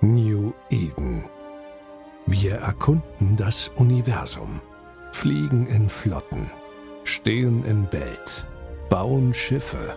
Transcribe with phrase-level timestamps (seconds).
[0.00, 1.24] New Eden.
[2.26, 4.60] Wir erkunden das Universum,
[5.10, 6.48] fliegen in Flotten,
[7.02, 8.46] stehen in Belt,
[8.88, 9.96] bauen Schiffe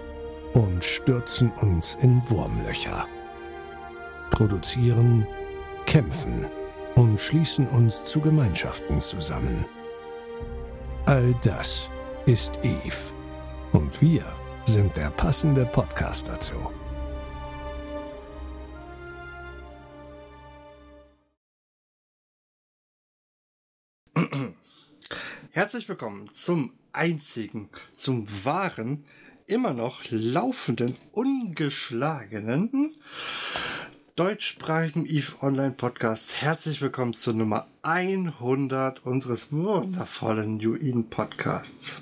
[0.53, 3.05] und stürzen uns in Wurmlöcher.
[4.31, 5.27] Produzieren,
[5.85, 6.47] kämpfen
[6.95, 9.65] und schließen uns zu Gemeinschaften zusammen.
[11.05, 11.89] All das
[12.25, 13.13] ist Eve.
[13.71, 14.23] Und wir
[14.65, 16.71] sind der passende Podcast dazu.
[25.51, 29.05] Herzlich willkommen zum einzigen, zum wahren,
[29.47, 32.93] immer noch laufenden, ungeschlagenen
[34.15, 36.41] deutschsprachigen EVE Online Podcasts.
[36.41, 42.01] Herzlich willkommen zur Nummer 100 unseres wundervollen New Podcasts.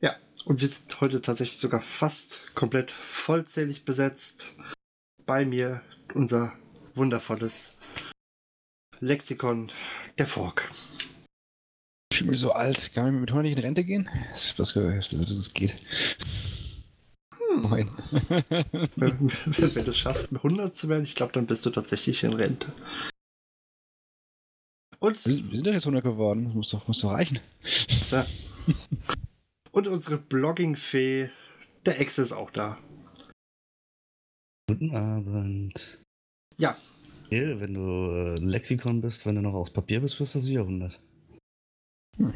[0.00, 4.52] Ja, und wir sind heute tatsächlich sogar fast komplett vollzählig besetzt.
[5.26, 5.82] Bei mir
[6.14, 6.52] unser
[6.94, 7.76] wundervolles
[9.00, 9.72] Lexikon
[10.18, 10.70] der Fork.
[12.12, 12.92] Ich fühle mich so alt.
[12.92, 14.08] Kann man mit 100 nicht in Rente gehen?
[14.30, 15.74] Das, das, das geht.
[17.34, 17.62] Hm.
[17.62, 17.90] Moin.
[18.96, 22.22] wenn, wenn, wenn du es schaffst, 100 zu werden, ich glaube, dann bist du tatsächlich
[22.24, 22.72] in Rente.
[24.98, 26.44] Und wir sind doch jetzt 100 geworden.
[26.44, 27.38] Das muss doch, muss doch reichen.
[28.04, 28.22] So.
[29.72, 31.30] Und unsere Blogging-Fee,
[31.86, 32.78] der Ex ist auch da.
[34.68, 36.02] Guten Abend.
[36.58, 36.76] Ja.
[37.30, 40.98] Wenn du äh, Lexikon bist, wenn du noch aus Papier bist, wirst du sicher 100.
[42.16, 42.34] Hm.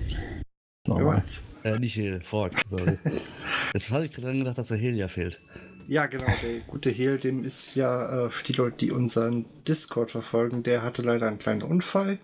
[0.86, 1.42] Weiß.
[1.64, 2.54] Äh, nicht Hehl, Fork.
[2.68, 2.98] Sorry.
[3.74, 5.40] Jetzt habe ich gerade dran gedacht, dass der Hehl ja fehlt.
[5.86, 6.26] Ja, genau.
[6.42, 10.82] Der gute Hehl, dem ist ja äh, für die Leute, die unseren Discord verfolgen, der
[10.82, 12.18] hatte leider einen kleinen Unfall.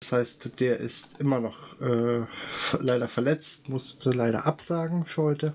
[0.00, 2.24] Das heißt, der ist immer noch äh,
[2.80, 5.54] leider verletzt, musste leider absagen für heute.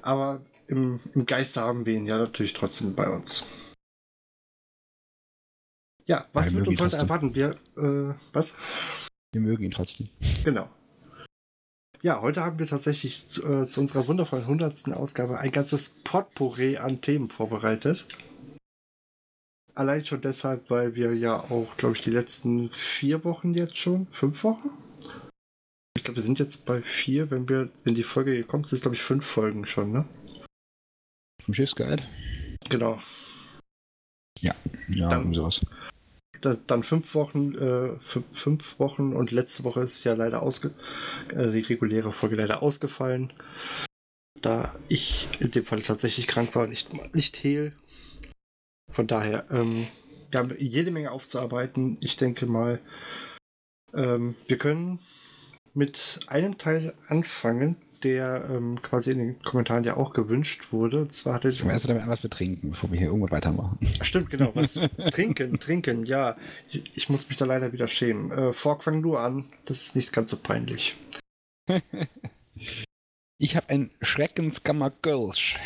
[0.00, 3.46] Aber im, im Geiste haben wir ihn ja natürlich trotzdem bei uns.
[6.06, 7.34] Ja, was wird uns heute erwarten?
[7.34, 8.54] Wir, äh, was?
[9.32, 10.08] Wir mögen ihn trotzdem.
[10.44, 10.68] Genau.
[12.02, 14.92] Ja, heute haben wir tatsächlich zu, äh, zu unserer wundervollen 100.
[14.92, 18.04] Ausgabe ein ganzes Potpourri an Themen vorbereitet.
[19.74, 24.06] Allein schon deshalb, weil wir ja auch, glaube ich, die letzten vier Wochen jetzt schon,
[24.12, 24.68] fünf Wochen?
[25.96, 28.76] Ich glaube, wir sind jetzt bei vier, wenn wir, wenn die Folge hier kommt, sind
[28.76, 30.04] es, glaube ich, fünf Folgen schon, ne?
[31.42, 32.06] Vom Schiffsguide?
[32.68, 33.00] Genau.
[34.40, 34.54] Ja,
[34.88, 35.62] ja, dann, sowas
[36.44, 37.96] dann fünf Wochen, äh,
[38.32, 40.74] fünf Wochen und letzte Woche ist ja leider ausge
[41.30, 43.32] äh, die reguläre Folge leider ausgefallen.
[44.40, 47.72] Da ich in dem Fall tatsächlich krank war, nicht, nicht hehl.
[48.90, 49.86] Von daher, ähm,
[50.30, 51.96] wir haben jede Menge aufzuarbeiten.
[52.00, 52.80] Ich denke mal,
[53.94, 55.00] ähm, wir können
[55.72, 61.02] mit einem Teil anfangen, der ähm, quasi in den Kommentaren ja auch gewünscht wurde.
[61.02, 61.64] Und zwar hatte ich.
[61.64, 63.78] erst damit was wir trinken, bevor wir hier irgendwo weitermachen.
[64.02, 64.52] Stimmt, genau.
[64.54, 64.74] Was
[65.10, 66.36] trinken, trinken, ja.
[66.70, 68.30] Ich, ich, muss mich da leider wieder schämen.
[68.30, 69.46] Äh, Fork, fang du an.
[69.64, 70.94] Das ist nicht ganz so peinlich.
[73.38, 75.58] ich habe ein Schreckenskammer Kölsch.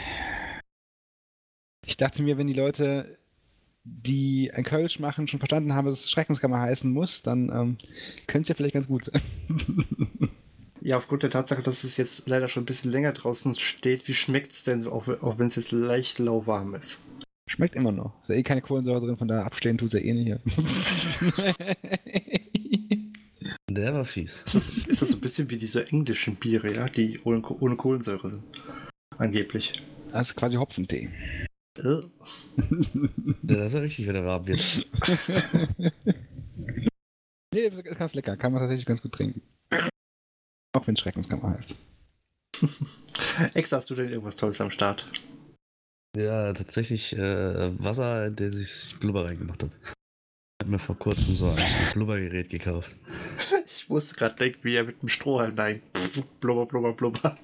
[1.85, 3.19] Ich dachte mir, wenn die Leute,
[3.83, 7.79] die ein Kölsch machen, schon verstanden haben, dass es Schreckenskammer heißen muss, dann ähm,
[8.27, 9.21] könnte es ja vielleicht ganz gut sein.
[10.89, 14.15] Ja, aufgrund der Tatsache, dass es jetzt leider schon ein bisschen länger draußen steht, wie
[14.15, 17.01] schmeckt es denn, auch, auch wenn es jetzt leicht lauwarm ist?
[17.47, 18.15] Schmeckt immer noch.
[18.23, 20.31] Ist ja eh keine Kohlensäure drin, von daher abstehen tut es ja eh nicht.
[23.71, 24.45] Der war fies.
[24.47, 27.77] Ist das, ist das so ein bisschen wie diese englischen Biere, ja, die ohne, ohne
[27.77, 28.45] Kohlensäure sind?
[29.19, 29.83] Angeblich.
[30.11, 31.11] Das ist quasi Hopfentee.
[31.77, 31.83] Äh.
[31.83, 32.01] ja,
[33.43, 34.89] das ist ja richtig, wenn der warm wird.
[37.53, 38.39] nee, das ist ganz lecker.
[38.39, 39.43] Kann man tatsächlich ganz gut trinken.
[40.73, 41.77] Auch wenn Schreckenskammer heißt.
[43.55, 45.07] Ex, hast du denn irgendwas Tolles am Start?
[46.17, 49.73] Ja, tatsächlich äh, Wasser, in das ich Blubber reingemacht habe.
[49.85, 51.57] Ich habe mir vor kurzem so ein
[51.95, 52.97] Blubbergerät gekauft.
[53.67, 55.83] ich musste gerade denken, wie er mit dem Strohhalm, nein,
[56.41, 57.37] blubber, blubber, blubber.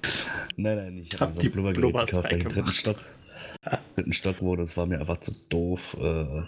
[0.57, 2.97] Nein, nein, ich habe hab so ein Blubbergerät Blubbers gekauft im dritten Stock.
[3.95, 6.43] dritten Stock wurde, es war mir einfach zu doof, äh,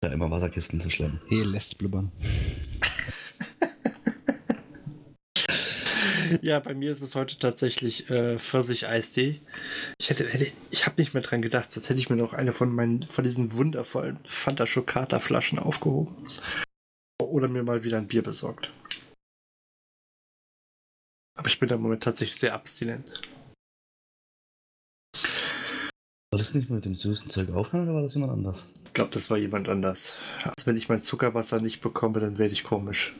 [0.00, 1.20] da immer Wasserkisten zu schlemmen.
[1.28, 2.12] Hier lässt blubbern.
[6.42, 9.40] Ja, bei mir ist es heute tatsächlich äh, Pfirsich-Eistee.
[9.98, 12.52] Ich hätte, hätte ich habe nicht mehr dran gedacht, sonst hätte ich mir noch eine
[12.52, 16.28] von meinen, von diesen wundervollen Fanta Schokata Flaschen aufgehoben.
[17.20, 18.70] Oder mir mal wieder ein Bier besorgt.
[21.38, 23.20] Aber ich bin da im Moment tatsächlich sehr abstinent.
[26.32, 28.66] War das nicht mit dem süßen Zeug aufhören oder war das jemand anders?
[28.86, 30.16] Ich glaube, das war jemand anders.
[30.44, 33.14] Also wenn ich mein Zuckerwasser nicht bekomme, dann werde ich komisch.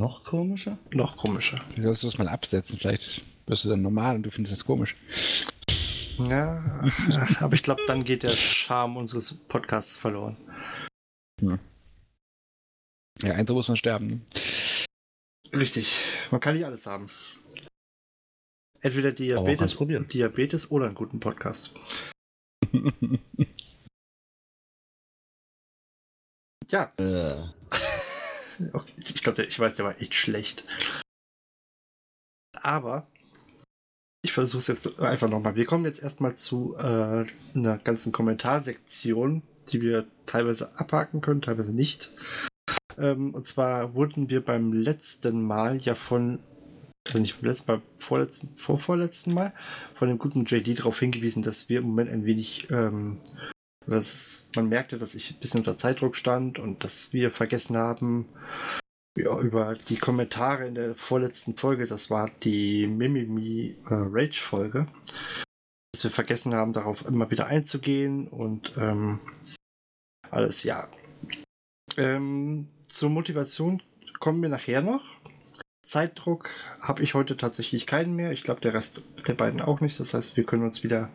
[0.00, 0.76] Noch komischer?
[0.92, 1.62] Noch komischer.
[1.76, 4.96] Du sollst das mal absetzen, vielleicht wirst du dann normal und du findest das komisch.
[6.16, 6.64] Ja,
[7.40, 10.38] aber ich glaube, dann geht der Charme unseres Podcasts verloren.
[11.42, 11.58] Hm.
[13.22, 14.06] Ja, eins muss man sterben.
[14.06, 14.22] Ne?
[15.52, 15.98] Richtig,
[16.30, 17.10] man kann nicht alles haben.
[18.80, 19.76] Entweder Diabetes,
[20.08, 21.72] Diabetes oder einen guten Podcast.
[26.70, 26.90] ja.
[26.96, 27.59] Äh.
[28.72, 30.64] Okay, ich glaube, ich weiß, der war echt schlecht.
[32.62, 33.06] Aber
[34.22, 35.56] ich versuche es jetzt einfach nochmal.
[35.56, 37.24] Wir kommen jetzt erstmal zu äh,
[37.54, 42.10] einer ganzen Kommentarsektion, die wir teilweise abhaken können, teilweise nicht.
[42.98, 46.38] Ähm, und zwar wurden wir beim letzten Mal ja von,
[47.06, 49.54] also nicht beim letzten Mal, vorletzten, vorvorletzten Mal,
[49.94, 53.20] von dem guten JD darauf hingewiesen, dass wir im Moment ein wenig, ähm,
[53.86, 58.28] dass man merkte, dass ich ein bisschen unter Zeitdruck stand und dass wir vergessen haben,
[59.16, 64.86] ja, über die Kommentare in der vorletzten Folge, das war die Mimimi äh, Rage Folge,
[65.92, 69.18] dass wir vergessen haben, darauf immer wieder einzugehen und ähm,
[70.30, 70.88] alles, ja.
[71.96, 73.82] Ähm, zur Motivation
[74.20, 75.02] kommen wir nachher noch.
[75.84, 76.50] Zeitdruck
[76.80, 78.30] habe ich heute tatsächlich keinen mehr.
[78.30, 79.98] Ich glaube, der Rest der beiden auch nicht.
[79.98, 81.10] Das heißt, wir können uns wieder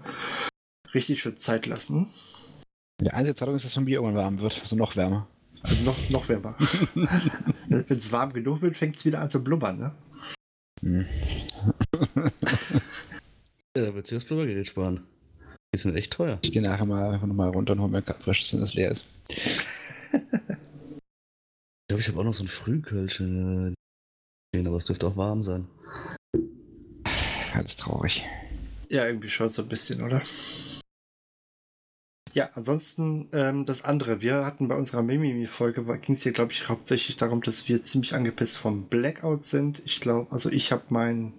[0.94, 2.12] richtig schön Zeit lassen.
[3.02, 4.62] Die einzige Zeitung ist, dass von Bier irgendwann warm wird.
[4.62, 5.28] Also noch wärmer.
[5.62, 6.56] Also noch, noch wärmer.
[6.96, 9.96] Wenn es warm genug wird, fängt es wieder an zu blubbern, ne?
[10.82, 11.06] Hm.
[13.76, 15.02] ja, da wird sich das Blubbergerät sparen.
[15.74, 16.40] Die sind echt teuer.
[16.42, 18.92] Ich gehe nachher mal einfach nochmal runter und hole mir ein frisches, wenn das leer
[18.92, 19.06] ist.
[19.30, 20.18] ich
[21.90, 23.20] glaube, ich habe auch noch so ein Frühkölsch.
[23.20, 23.74] Äh,
[24.66, 25.68] aber es dürfte auch warm sein.
[27.54, 28.24] Alles traurig.
[28.90, 30.22] Ja, irgendwie schon so ein bisschen, oder?
[32.36, 34.20] Ja, ansonsten ähm, das andere.
[34.20, 38.14] Wir hatten bei unserer Mimimi-Folge, ging es hier, glaube ich, hauptsächlich darum, dass wir ziemlich
[38.14, 39.82] angepisst vom Blackout sind.
[39.86, 41.32] Ich glaube, also ich habe mein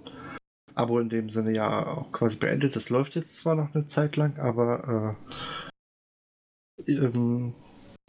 [0.75, 2.77] Abo in dem Sinne ja auch quasi beendet.
[2.77, 5.19] Das läuft jetzt zwar noch eine Zeit lang, aber
[6.81, 7.55] äh, ähm,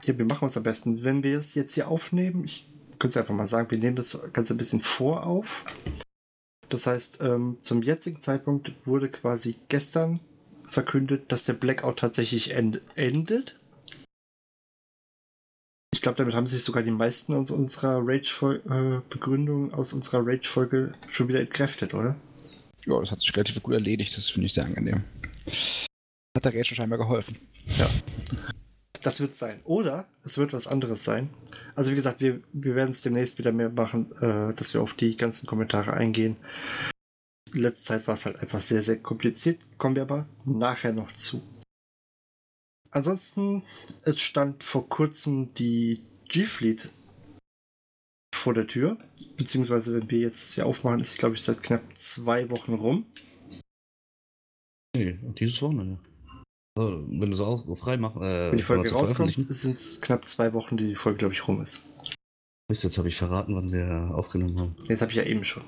[0.05, 1.03] ja, wir machen es am besten.
[1.03, 2.69] Wenn wir es jetzt hier aufnehmen, ich
[2.99, 5.65] könnte es einfach mal sagen, wir nehmen das Ganze ein bisschen vor auf.
[6.69, 10.21] Das heißt, ähm, zum jetzigen Zeitpunkt wurde quasi gestern
[10.67, 13.57] verkündet, dass der Blackout tatsächlich end endet.
[15.93, 20.91] Ich glaube, damit haben sich sogar die meisten aus unserer Rage-Begründung, äh, aus unserer Rage-Folge
[21.09, 22.15] schon wieder entkräftet, oder?
[22.85, 24.15] Ja, das hat sich relativ gut erledigt.
[24.17, 25.03] Das finde ich sehr angenehm.
[26.35, 27.37] Hat der Rage scheinbar geholfen.
[27.77, 27.89] Ja.
[29.01, 29.61] Das wird es sein.
[29.63, 31.29] Oder es wird was anderes sein.
[31.75, 34.93] Also wie gesagt, wir, wir werden es demnächst wieder mehr machen, äh, dass wir auf
[34.93, 36.35] die ganzen Kommentare eingehen
[37.59, 39.59] letzte Zeit war es halt einfach sehr, sehr kompliziert.
[39.77, 41.41] Kommen wir aber nachher noch zu.
[42.91, 43.63] Ansonsten,
[44.03, 46.91] es stand vor kurzem die G-Fleet
[48.33, 48.97] vor der Tür.
[49.35, 52.73] Beziehungsweise, wenn wir jetzt das hier aufmachen, ist es, glaube ich, seit knapp zwei Wochen
[52.73, 53.05] rum.
[54.95, 55.99] Nee, dieses Wochenende.
[56.77, 58.17] Also, wenn du es auch frei machst.
[58.17, 61.47] Äh, wenn die Folge rauskommt, sind es knapp zwei Wochen, die die Folge, glaube ich,
[61.47, 61.81] rum ist.
[62.69, 64.75] Mist, jetzt habe ich verraten, wann wir aufgenommen haben.
[64.87, 65.63] Jetzt habe ich ja eben schon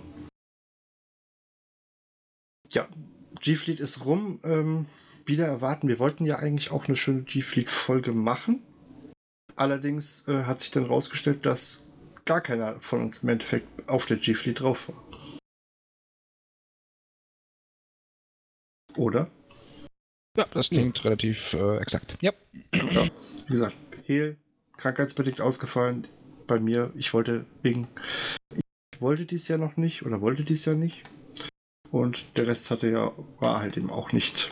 [2.74, 2.88] ja,
[3.42, 4.39] G-Fleet ist rum.
[4.44, 4.86] Ähm,
[5.25, 5.88] wieder erwarten.
[5.88, 8.62] Wir wollten ja eigentlich auch eine schöne G-Fleet-Folge machen.
[9.56, 11.86] Allerdings äh, hat sich dann rausgestellt, dass
[12.25, 15.39] gar keiner von uns im Endeffekt auf der G-Fleet drauf war.
[18.98, 19.30] Oder?
[20.38, 21.03] Ja, das klingt ja.
[21.05, 22.17] relativ äh, exakt.
[22.22, 22.32] Ja.
[22.74, 23.03] ja.
[23.48, 24.38] Wie gesagt, Hehl,
[24.77, 26.08] krankheitsbedingt ausgefallen.
[26.48, 27.88] Bei mir, ich wollte wegen.
[28.55, 31.03] Ich wollte dies Jahr noch nicht oder wollte dies Jahr nicht.
[31.91, 34.51] Und der Rest hatte ja, war halt eben auch nicht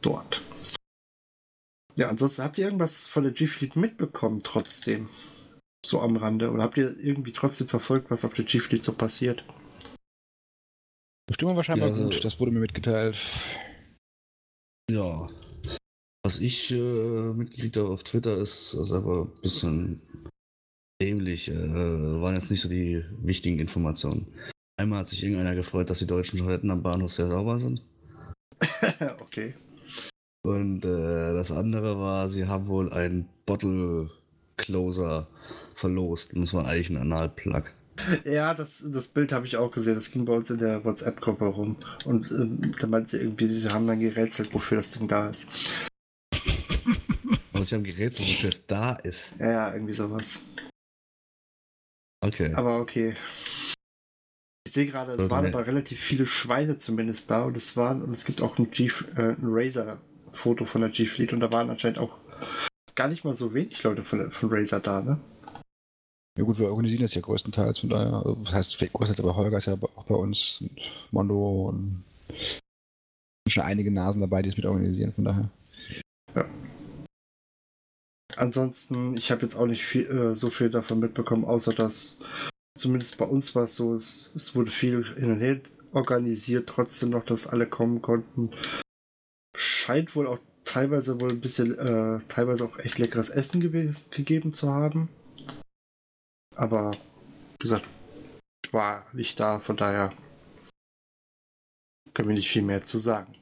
[0.00, 0.42] dort.
[1.96, 5.08] Ja, ansonsten habt ihr irgendwas von der G-Fleet mitbekommen trotzdem?
[5.84, 6.50] So am Rande?
[6.50, 9.44] Oder habt ihr irgendwie trotzdem verfolgt, was auf der G-Fleet so passiert?
[11.26, 13.18] Bestimmung wahrscheinlich ja, also, gut, das wurde mir mitgeteilt.
[14.90, 15.26] Ja.
[16.24, 20.02] Was ich äh, mitgekriegt habe auf Twitter ist, ist aber ein bisschen
[21.00, 21.48] dämlich.
[21.48, 24.26] Äh, waren jetzt nicht so die wichtigen Informationen.
[24.76, 27.82] Einmal hat sich irgendeiner gefreut, dass die deutschen Toiletten am Bahnhof sehr sauber sind.
[29.20, 29.54] okay.
[30.42, 34.10] Und äh, das andere war, sie haben wohl einen Bottle
[34.56, 35.28] Closer
[35.74, 37.74] verlost und es war eigentlich ein Analplug.
[38.24, 39.94] Ja, das, das Bild habe ich auch gesehen.
[39.94, 41.76] Das ging bei uns in der WhatsApp-Gruppe rum.
[42.04, 45.48] Und ähm, da meinte sie irgendwie, sie haben dann gerätselt, wofür das Ding da ist.
[47.54, 49.32] Aber sie haben gerätselt, wofür es da ist.
[49.38, 50.42] Ja, ja, irgendwie sowas.
[52.20, 52.52] Okay.
[52.54, 53.16] Aber okay.
[54.66, 58.10] Ich sehe gerade, es waren aber relativ viele Schweine zumindest da und es waren, und
[58.10, 62.00] es gibt auch ein, G, äh, ein Razer-Foto von der G-Fleet und da waren anscheinend
[62.00, 62.18] auch
[62.96, 65.20] gar nicht mal so wenig Leute von, von Razer da, ne?
[66.36, 69.36] Ja gut, wir organisieren das ja größtenteils, von daher, also, das heißt fake größtenteils, aber
[69.36, 70.80] Holger ist ja auch bei uns und
[71.12, 72.02] Mondo und
[73.48, 75.48] schon einige Nasen dabei, die es mit organisieren, von daher.
[78.34, 82.18] Ansonsten, ich habe jetzt auch nicht viel, äh, so viel davon mitbekommen, außer dass
[82.76, 85.60] zumindest bei uns war es so, es, es wurde viel hin und her
[85.92, 88.50] organisiert, trotzdem noch, dass alle kommen konnten.
[89.56, 94.52] Scheint wohl auch teilweise wohl ein bisschen, äh, teilweise auch echt leckeres Essen gewesen, gegeben
[94.52, 95.08] zu haben.
[96.54, 97.84] Aber wie gesagt,
[98.64, 100.12] ich war nicht da, von daher
[102.12, 103.32] können wir nicht viel mehr zu sagen.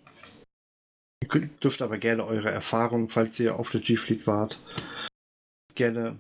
[1.23, 4.59] Ihr könnt, dürft aber gerne eure Erfahrungen, falls ihr auf der G-Fleet wart,
[5.75, 6.19] gerne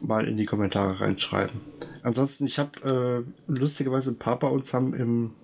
[0.00, 1.60] mal in die Kommentare reinschreiben.
[2.02, 5.34] Ansonsten, ich habe äh, lustigerweise ein paar bei uns haben im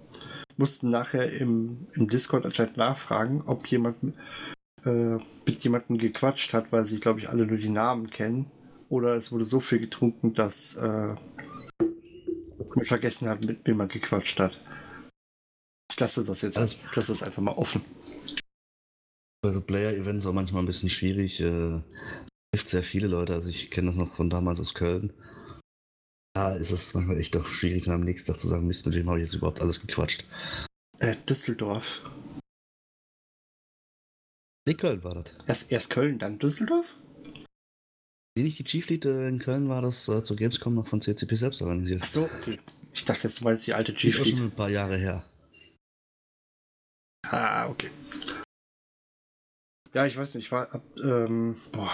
[0.59, 3.97] mussten nachher im, im Discord anscheinend nachfragen, ob jemand
[4.85, 8.51] äh, mit jemandem gequatscht hat, weil sie, glaube ich, alle nur die Namen kennen.
[8.89, 11.15] Oder es wurde so viel getrunken, dass äh,
[12.75, 14.59] man vergessen hat, mit wem man gequatscht hat.
[15.93, 17.83] Ich lasse das jetzt, Alles- ich lasse das einfach mal offen.
[19.41, 21.41] Bei so Player-Events auch manchmal ein bisschen schwierig.
[21.41, 21.81] Äh,
[22.53, 23.35] trifft sehr viele Leute.
[23.35, 25.13] Also ich kenne das noch von damals aus Köln.
[26.39, 28.95] Da ist es manchmal echt doch schwierig, dann am nächsten Tag zu sagen, Mist, mit
[28.95, 30.25] wem habe ich jetzt überhaupt alles gequatscht.
[31.01, 32.09] Äh, Düsseldorf.
[34.65, 35.35] Nee, Köln war das.
[35.49, 36.95] Erst, erst Köln, dann Düsseldorf?
[38.37, 41.35] Nee, nicht die Chief Lead in Köln war das äh, zur Gamescom noch von CCP
[41.35, 42.03] selbst organisiert.
[42.05, 42.61] Ach so, okay.
[42.93, 44.37] Ich dachte jetzt, du meinst die alte Ist auch G-Fleet.
[44.37, 45.25] schon ein paar Jahre her.
[47.27, 47.91] Ah, okay.
[49.93, 51.91] Ja, ich weiß nicht, ich war ab, ähm, boah,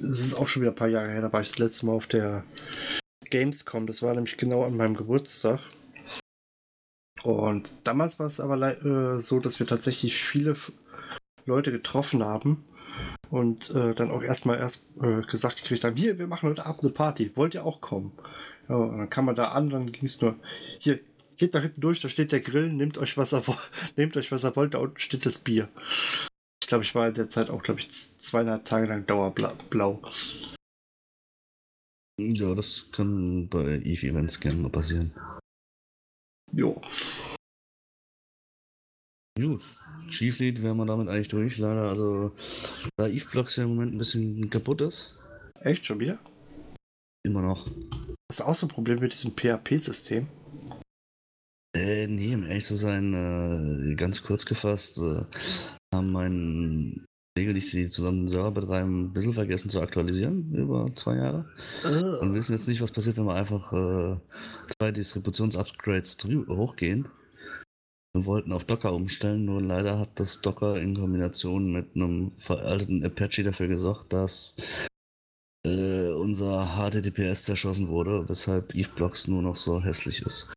[0.00, 1.92] es ist auch schon wieder ein paar Jahre her, da war ich das letzte Mal
[1.94, 2.44] auf der
[3.30, 5.60] Gamescom, das war nämlich genau an meinem Geburtstag.
[7.22, 10.56] Und damals war es aber äh, so, dass wir tatsächlich viele
[11.44, 12.64] Leute getroffen haben
[13.30, 16.82] und äh, dann auch erstmal erst äh, gesagt gekriegt haben, hier, wir machen heute Abend
[16.82, 18.12] eine Party, wollt ihr auch kommen?
[18.68, 20.36] Ja, und dann kam man da an, dann ging es nur,
[20.78, 21.00] hier,
[21.36, 23.42] geht da hinten durch, da steht der Grill, nehmt euch was ihr,
[23.96, 25.68] nehmt euch was ihr wollt, da unten steht das Bier.
[26.62, 30.00] Ich glaube, ich war in der Zeit auch, glaube ich, zweieinhalb Tage lang dauerblau.
[32.28, 35.12] Ja, das kann bei Eve-Events gerne mal passieren.
[36.52, 36.80] Jo.
[39.38, 39.62] Gut.
[40.08, 41.88] Chief Lead wären wir damit eigentlich durch, leider.
[41.88, 42.32] Also,
[42.96, 45.16] da Eve-Blocks ja im Moment ein bisschen kaputt ist,
[45.60, 46.18] Echt schon wieder?
[47.22, 47.66] immer noch.
[48.30, 50.26] Hast du auch so ein Problem mit diesem PHP-System?
[51.76, 55.24] Äh, nee, um ehrlich zu sein, äh, ganz kurz gefasst, äh,
[55.94, 57.06] haben meinen
[57.40, 61.46] Kollege, die die zusammen den Server betreiben, ein bisschen vergessen zu aktualisieren über zwei Jahre.
[62.20, 64.16] Und wissen jetzt nicht, was passiert, wenn wir einfach äh,
[64.78, 66.18] zwei Distributionsupgrades
[66.48, 67.08] hochgehen.
[68.12, 73.04] Wir wollten auf Docker umstellen, nur leider hat das Docker in Kombination mit einem veralteten
[73.04, 74.56] Apache dafür gesorgt, dass
[75.64, 80.52] äh, unser HTTPS zerschossen wurde, weshalb EveBlocks nur noch so hässlich ist.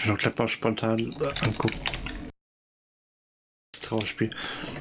[0.00, 1.80] Ich mal spontan angucken.
[3.72, 4.30] Trauerspiel.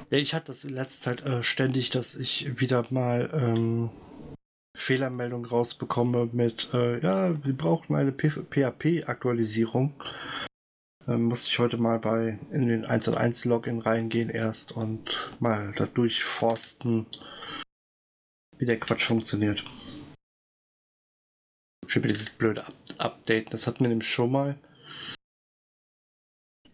[0.09, 3.89] Ich hatte das in letzter Zeit äh, ständig, dass ich wieder mal ähm,
[4.75, 9.93] Fehlermeldung rausbekomme mit, äh, ja, wir brauchen eine PHP-Aktualisierung.
[11.07, 15.31] Ähm, musste ich heute mal bei in den 1 und 1 Login reingehen erst und
[15.39, 17.05] mal da durchforsten,
[18.57, 19.63] wie der Quatsch funktioniert.
[21.87, 24.57] Für dieses blöde Up Update, das hatten wir nämlich schon mal.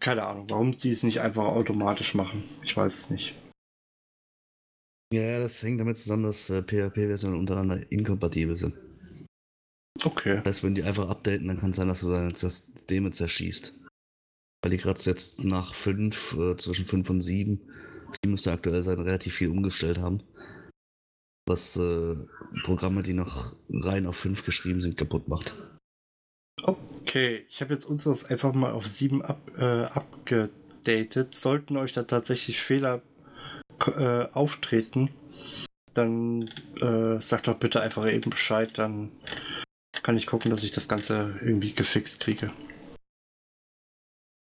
[0.04, 2.44] Keine Ahnung, warum die es nicht einfach automatisch machen.
[2.62, 3.34] Ich weiß es nicht.
[5.14, 8.76] Ja, das hängt damit zusammen, dass äh, PHP-Versionen untereinander inkompatibel sind.
[10.04, 10.42] Okay.
[10.44, 13.80] Das heißt, wenn die einfach updaten, dann kann es sein, dass du deine Systeme zerschießt.
[14.62, 17.58] Weil die gerade jetzt nach 5, äh, zwischen 5 und 7,
[18.22, 20.22] 7 müsste aktuell sein, relativ viel umgestellt haben.
[21.48, 22.16] Was äh,
[22.64, 25.54] Programme, die noch rein auf 5 geschrieben sind, kaputt macht.
[26.62, 31.34] Okay, ich habe jetzt unseres einfach mal auf 7 ab, äh, abgedatet.
[31.34, 33.02] Sollten euch da tatsächlich Fehler
[33.86, 35.10] äh, auftreten,
[35.94, 36.48] dann
[36.80, 39.12] äh, sagt doch bitte einfach eben Bescheid, dann
[40.02, 42.50] kann ich gucken, dass ich das Ganze irgendwie gefixt kriege.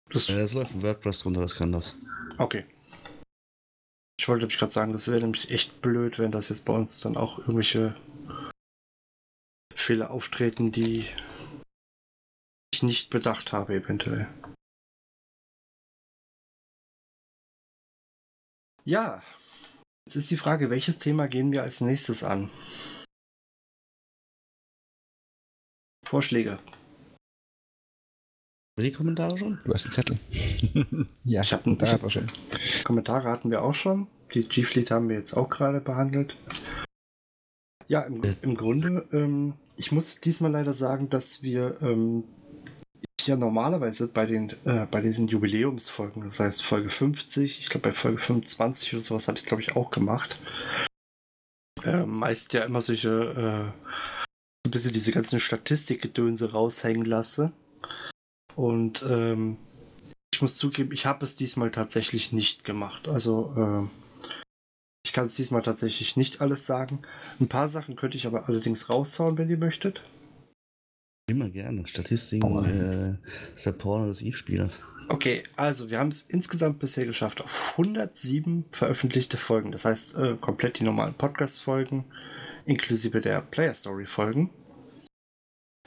[0.10, 1.98] Das, Äh, es läuft ein WordPress drunter, das kann das.
[2.38, 2.66] okay.
[4.20, 7.00] Ich wollte nämlich gerade sagen, das wäre nämlich echt blöd, wenn das jetzt bei uns
[7.00, 7.96] dann auch irgendwelche
[9.74, 11.06] Fehler auftreten, die
[12.79, 14.27] ich nicht bedacht habe, eventuell.
[18.86, 19.21] Ja,
[20.05, 22.50] jetzt ist die Frage, welches Thema gehen wir als nächstes an?
[26.05, 26.57] Vorschläge.
[28.79, 29.59] Die Kommentare schon?
[29.65, 30.17] Du hast einen Zettel.
[31.25, 32.31] ja, Ich hab einen- ich hat hab- schon.
[32.86, 34.07] Kommentare hatten wir auch schon.
[34.33, 36.38] Die G-Fleet haben wir jetzt auch gerade behandelt.
[37.88, 42.24] Ja, im, im Grunde, ähm, ich muss diesmal leider sagen, dass wir, ähm,
[43.29, 47.93] ja normalerweise bei den äh, bei diesen Jubiläumsfolgen, das heißt Folge 50, ich glaube bei
[47.93, 50.38] Folge 25 oder sowas habe ich glaube ich auch gemacht.
[51.83, 57.53] Äh, meist ja immer solche äh, ein bisschen diese ganzen Statistikgedönse raushängen lasse.
[58.55, 59.57] Und ähm,
[60.33, 63.07] ich muss zugeben, ich habe es diesmal tatsächlich nicht gemacht.
[63.07, 64.27] Also äh,
[65.05, 67.00] ich kann es diesmal tatsächlich nicht alles sagen.
[67.39, 70.03] Ein paar Sachen könnte ich aber allerdings raushauen, wenn ihr möchtet.
[71.29, 71.88] Immer gerne.
[71.88, 74.81] Statistiken äh, ist der Porno des Eve-Spielers.
[75.09, 79.71] Okay, also wir haben es insgesamt bisher geschafft auf 107 veröffentlichte Folgen.
[79.71, 82.05] Das heißt, äh, komplett die normalen Podcast-Folgen,
[82.65, 84.50] inklusive der Player-Story-Folgen.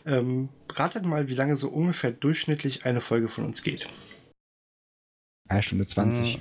[0.04, 3.88] Ähm, ratet mal, wie lange so ungefähr durchschnittlich eine Folge von uns geht.
[5.48, 6.38] Eine Stunde 20.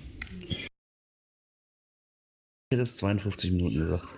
[0.48, 0.68] Ich
[2.72, 4.16] hätte es 52 Minuten gesagt.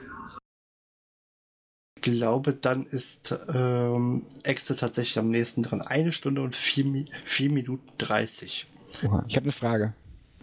[2.06, 5.82] Ich glaube, dann ist ähm, Exe tatsächlich am nächsten dran.
[5.82, 8.68] Eine Stunde und vier, vier Minuten 30.
[9.06, 9.24] Oha.
[9.26, 9.94] Ich habe eine Frage.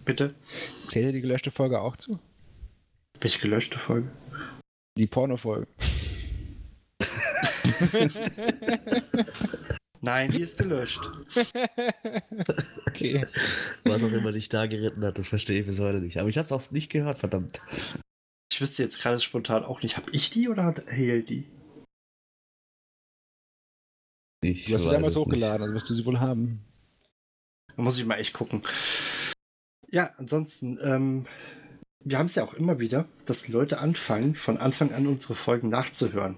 [0.03, 0.33] Bitte?
[0.87, 2.17] Zählt ihr die gelöschte Folge auch zu?
[3.19, 4.09] Welche gelöschte Folge?
[4.97, 5.67] Die Porno-Folge.
[10.01, 11.11] Nein, die ist gelöscht.
[12.87, 13.25] Okay.
[13.85, 16.17] Was auch immer dich da geritten hat, das verstehe ich bis heute nicht.
[16.17, 17.61] Aber ich habe es auch nicht gehört, verdammt.
[18.61, 19.97] Ich wüsste jetzt gerade spontan auch nicht.
[19.97, 21.47] Habe ich die oder hat Hale die?
[24.41, 25.25] Ich Du hast sie damals nicht.
[25.25, 26.63] hochgeladen, also wirst du sie wohl haben.
[27.75, 28.61] Da muss ich mal echt gucken.
[29.89, 31.25] Ja, ansonsten, ähm,
[32.03, 35.69] wir haben es ja auch immer wieder, dass Leute anfangen, von Anfang an unsere Folgen
[35.69, 36.37] nachzuhören.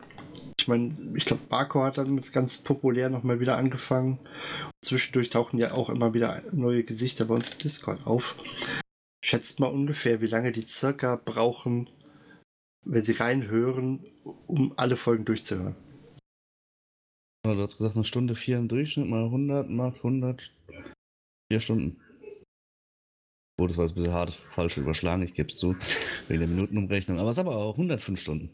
[0.58, 4.18] Ich meine, ich glaube, Marco hat damit ganz populär nochmal wieder angefangen.
[4.82, 8.38] Zwischendurch tauchen ja auch immer wieder neue Gesichter bei uns im Discord auf.
[9.22, 11.90] Schätzt mal ungefähr, wie lange die circa brauchen,
[12.86, 14.06] wenn sie reinhören,
[14.48, 15.76] um alle Folgen durchzuhören.
[17.46, 20.52] Ja, Du hast gesagt, eine Stunde vier im Durchschnitt mal 100 macht 100.
[21.52, 22.00] Vier Stunden.
[23.60, 25.76] Oh, das war jetzt ein bisschen hart, falsch überschlagen, ich gebe es zu,
[26.28, 27.20] wegen der Minutenumrechnung.
[27.20, 28.50] Aber es ist aber auch 105 Stunden.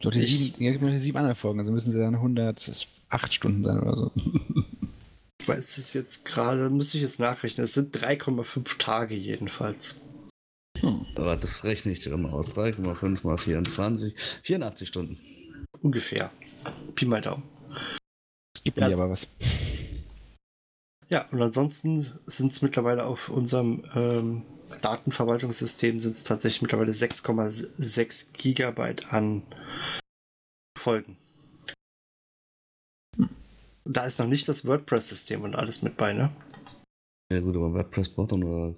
[0.00, 3.78] Doch die Ich- sieben, die sieben anderen Folgen, also müssen sie dann 108 Stunden sein
[3.80, 4.12] oder so.
[5.46, 10.00] Weil es ist jetzt gerade, müsste ich jetzt nachrechnen, es sind 3,5 Tage jedenfalls.
[11.16, 12.50] Aber das rechne ich dir mal aus.
[12.50, 14.14] 3,5 mal 24.
[14.42, 15.18] 84 Stunden.
[15.82, 16.30] Ungefähr.
[16.94, 17.42] Pi mal Daumen.
[18.54, 19.28] Es gibt Ja, mir aber was.
[21.10, 24.42] Ja, und ansonsten sind es mittlerweile auf unserem ähm,
[24.80, 29.42] Datenverwaltungssystem sind es tatsächlich mittlerweile 6,6 Gigabyte an
[30.78, 31.16] Folgen.
[33.18, 33.28] Und
[33.84, 36.30] Da ist noch nicht das WordPress-System und alles mit bei, ne?
[37.30, 38.74] Ja gut, aber WordPress braucht doch nur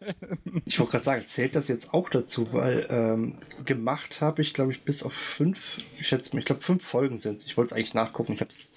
[0.66, 4.72] Ich wollte gerade sagen, zählt das jetzt auch dazu, weil ähm, gemacht habe ich, glaube
[4.72, 7.46] ich, bis auf fünf, ich schätze mal, ich glaube, fünf Folgen sind es.
[7.48, 8.74] Ich wollte es eigentlich nachgucken, ich habe es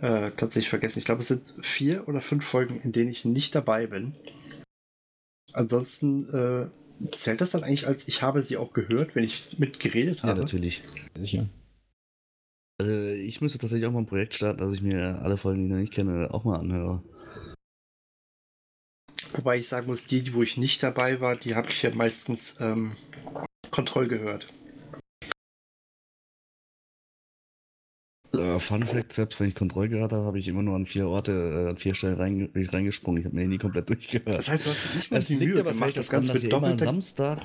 [0.00, 0.98] äh, tatsächlich vergessen.
[1.00, 4.14] Ich glaube, es sind vier oder fünf Folgen, in denen ich nicht dabei bin.
[5.52, 10.20] Ansonsten äh, zählt das dann eigentlich als, ich habe sie auch gehört, wenn ich mitgeredet
[10.20, 10.40] Ja, habe?
[10.40, 10.82] natürlich.
[11.16, 11.46] Sicher.
[12.80, 15.66] Also ich müsste tatsächlich auch mal ein Projekt starten, dass ich mir alle Folgen, die
[15.66, 17.02] ich noch nicht kenne, auch mal anhöre.
[19.32, 22.60] Wobei ich sagen muss, die, wo ich nicht dabei war, die habe ich ja meistens
[22.60, 22.92] ähm,
[23.72, 24.46] Kontroll gehört.
[28.32, 31.08] Äh, Fun Fact, selbst wenn ich Kontrolle gehört habe, habe ich immer nur an vier
[31.08, 33.20] Orte, äh, an vier Stellen ich reingesprungen.
[33.20, 34.38] Ich habe mir nie komplett durchgehört.
[34.38, 36.42] Das heißt, du hast nicht mal Es die liegt Mühe aber gemacht, das Ganze dass
[36.42, 37.40] mit ihr immer am Samstag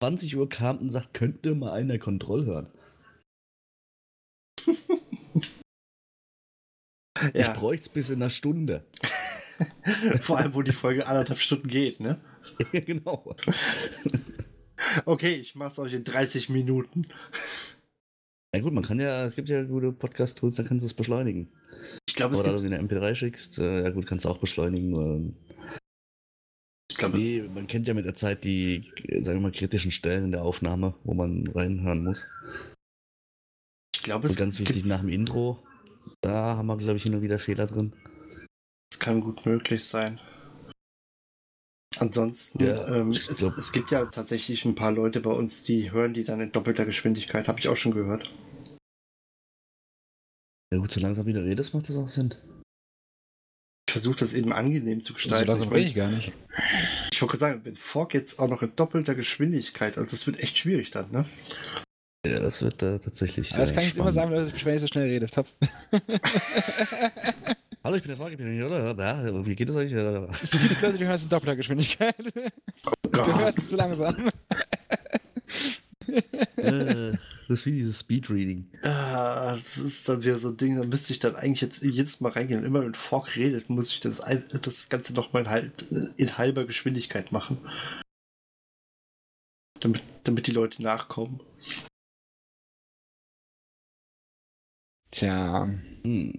[0.00, 2.68] 20 Uhr kam und sagt, könnte mal einer Kontroll hören.
[7.34, 8.82] Ich Ja, bräuchte es bis in einer Stunde.
[10.20, 12.18] vor allem, wo die Folge anderthalb Stunden geht, ne?
[12.72, 13.36] Ja, genau.
[15.04, 17.06] Okay, ich mach's euch in 30 Minuten.
[18.54, 21.52] Ja gut, man kann ja, es gibt ja gute Podcast-Tools, da kannst du es beschleunigen.
[22.08, 24.38] Ich glaube, es Oder gibt, du eine MP3 schickst, äh, ja gut, kannst du auch
[24.38, 24.94] beschleunigen.
[24.94, 25.34] Ähm,
[26.90, 30.24] ich glaube, nee, man kennt ja mit der Zeit die, sagen wir mal, kritischen Stellen
[30.24, 32.26] in der Aufnahme, wo man reinhören muss.
[34.00, 35.62] Ich glaube, es ganz wichtig, gibt's- nach dem Intro,
[36.22, 37.92] da haben wir, glaube ich, und wieder Fehler drin.
[38.90, 40.18] Das kann gut möglich sein.
[41.98, 46.14] Ansonsten, Ja, ähm, es, es gibt ja tatsächlich ein paar Leute bei uns, die hören
[46.14, 47.46] die dann in doppelter Geschwindigkeit.
[47.46, 48.30] Habe ich auch schon gehört.
[50.72, 52.34] Ja gut, so langsam wieder redest, macht das auch Sinn.
[53.86, 55.46] Ich versuche das eben angenehm zu So gestalten.
[55.48, 56.32] langsam ich rede ich gar nicht.
[57.12, 60.38] ich wollte gerade sagen, wenn Fork jetzt auch noch in doppelter Geschwindigkeit, also das wird
[60.38, 61.28] echt schwierig dann, ne?
[62.26, 64.86] Ja, das wird äh, tatsächlich Aber das kann ich jetzt immer sagen, wenn ich so
[64.86, 65.26] schnell rede.
[65.26, 65.46] Top.
[67.82, 68.94] Hallo, ich bin der Frage, ich bin hier, oder?
[68.94, 69.90] Ja, wie geht es euch?
[69.90, 72.14] Es gibt Leute, die hören es in doppelter Geschwindigkeit.
[72.18, 73.38] Du Gott.
[73.38, 74.14] hörst es zu langsam.
[76.56, 77.12] äh,
[77.48, 78.68] das ist wie dieses Speedreading.
[78.82, 82.20] Ah, das ist dann wieder so ein Ding, da müsste ich dann eigentlich jetzt jedes
[82.20, 82.60] Mal reingehen.
[82.60, 84.20] Und immer wenn Fork redet, muss ich das,
[84.60, 85.86] das Ganze nochmal halt
[86.18, 87.56] in halber Geschwindigkeit machen.
[89.80, 91.40] Damit, damit die Leute nachkommen.
[95.10, 95.68] Tja,
[96.02, 96.32] Hm.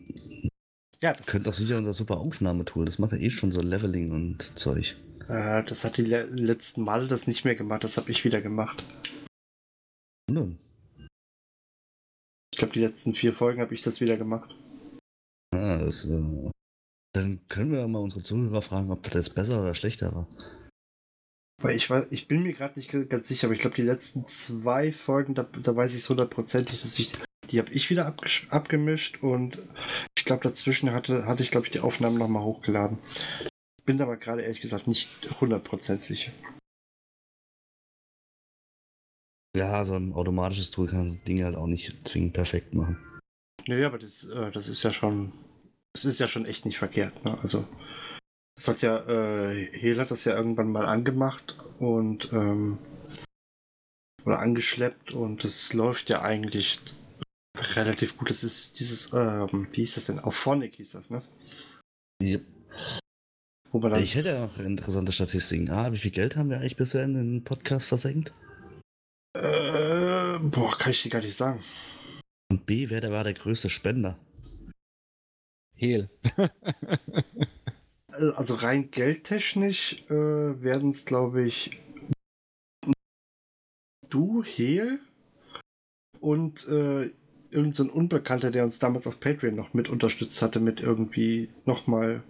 [1.02, 2.86] Ja, das, Könnte auch sicher unser super Aufnahmetool.
[2.86, 4.96] Das macht ja eh schon so Leveling und Zeug.
[5.28, 7.84] äh, das hat die le letzten Male das nicht mehr gemacht.
[7.84, 8.84] Das habe ich wieder gemacht.
[10.28, 10.60] Dann?
[12.54, 14.56] Ich glaube, die letzten vier Folgen habe ich das wieder gemacht.
[15.56, 16.52] Ah, das, äh,
[17.14, 20.28] dann können wir ja mal unsere Zuhörer fragen, ob das jetzt besser oder schlechter war.
[21.62, 24.26] Weil ich, weiß, ich bin mir gerade nicht ganz sicher, aber ich glaube, die letzten
[24.26, 27.14] zwei Folgen, da, da weiß ich es hundertprozentig, dass ich.
[27.52, 28.16] Die habe ich wieder
[28.50, 29.60] abgemischt und
[30.18, 32.98] ich glaube, dazwischen hatte, hatte ich, glaube ich, die Aufnahmen nochmal hochgeladen.
[33.86, 35.10] Bin aber gerade ehrlich gesagt nicht
[35.42, 36.32] 100% sicher.
[39.56, 42.98] Ja, so ein automatisches Tool kann so Dinge halt auch nicht zwingend perfekt machen.
[43.68, 45.34] Naja, aber das, äh, das ist ja schon.
[45.94, 47.38] Das ist ja schon echt nicht verkehrt, ne?
[47.42, 47.68] Also.
[48.56, 52.78] Das hat ja, äh, Hel hat das ja irgendwann mal angemacht und ähm,
[54.26, 56.80] oder angeschleppt und das läuft ja eigentlich
[57.76, 58.30] relativ gut.
[58.30, 60.20] Das ist dieses, ähm, wie hieß das denn?
[60.20, 61.22] Auf Phonic hieß das, ne?
[62.22, 62.46] Yep.
[64.00, 65.70] Ich hätte ja noch interessante Statistiken.
[65.70, 68.34] A, wie viel Geld haben wir eigentlich bisher in den Podcast versenkt?
[69.34, 71.64] äh, boah, kann ich dir gar nicht sagen.
[72.52, 74.20] Und B, wer der war der größte Spender?
[75.74, 76.10] Hehl.
[76.38, 81.80] Äh, Also rein geldtechnisch äh, werden es, glaube ich,
[84.10, 85.00] du, Hel
[86.20, 87.14] und äh,
[87.52, 91.50] irgend so ein Unbekannter, der uns damals auf Patreon noch mit unterstützt hatte, mit irgendwie
[91.66, 92.24] nochmal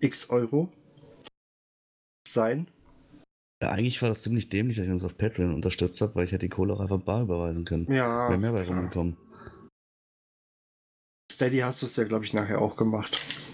[0.00, 0.72] x Euro
[2.28, 2.68] sein.
[3.62, 6.32] Ja, eigentlich war das ziemlich dämlich, dass ich uns auf Patreon unterstützt habe, weil ich
[6.32, 7.90] hätte die Kohle auch einfach bar überweisen können.
[7.90, 9.16] Ja, Wäre mehr bei rumgekommen.
[11.32, 13.44] Steady hast du es ja, glaube ich, nachher auch gemacht.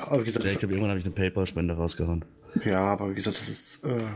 [0.00, 2.24] Aber wie gesagt, Ja, ich glaube, irgendwann habe ich eine PayPal-Spende rausgehauen.
[2.64, 3.84] Ja, aber wie gesagt, das ist.
[3.84, 4.14] Äh,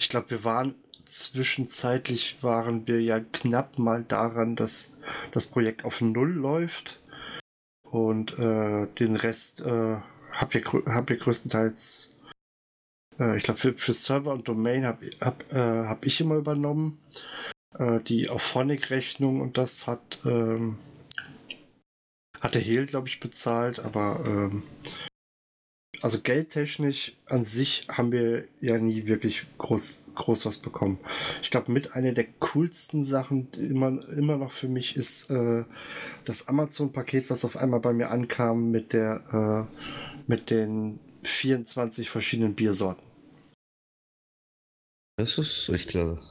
[0.00, 4.98] ich glaube, wir waren zwischenzeitlich waren wir ja knapp mal daran, dass
[5.32, 7.00] das Projekt auf Null läuft.
[7.82, 9.96] Und äh, den Rest äh,
[10.30, 12.16] habt ihr, habt ihr größtenteils.
[13.18, 16.98] Äh, ich glaube, für, für Server und Domain habe hab, äh, hab ich immer übernommen.
[17.78, 20.20] Äh, die Auphonic-Rechnung und das hat.
[20.24, 20.78] Ähm,
[22.40, 24.24] hat der Hehl, glaube ich, bezahlt, aber.
[24.26, 24.62] Ähm,
[26.02, 30.98] also geldtechnisch an sich haben wir ja nie wirklich groß, groß was bekommen.
[31.42, 35.64] Ich glaube, mit einer der coolsten Sachen immer, immer noch für mich ist äh,
[36.24, 42.54] das Amazon-Paket, was auf einmal bei mir ankam mit der äh, mit den 24 verschiedenen
[42.54, 43.02] Biersorten.
[45.18, 46.22] Das ist echt klasse.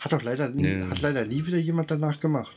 [0.00, 0.88] Hat doch leider nie, Ja.
[0.88, 2.54] hat leider nie wieder jemand danach gemacht.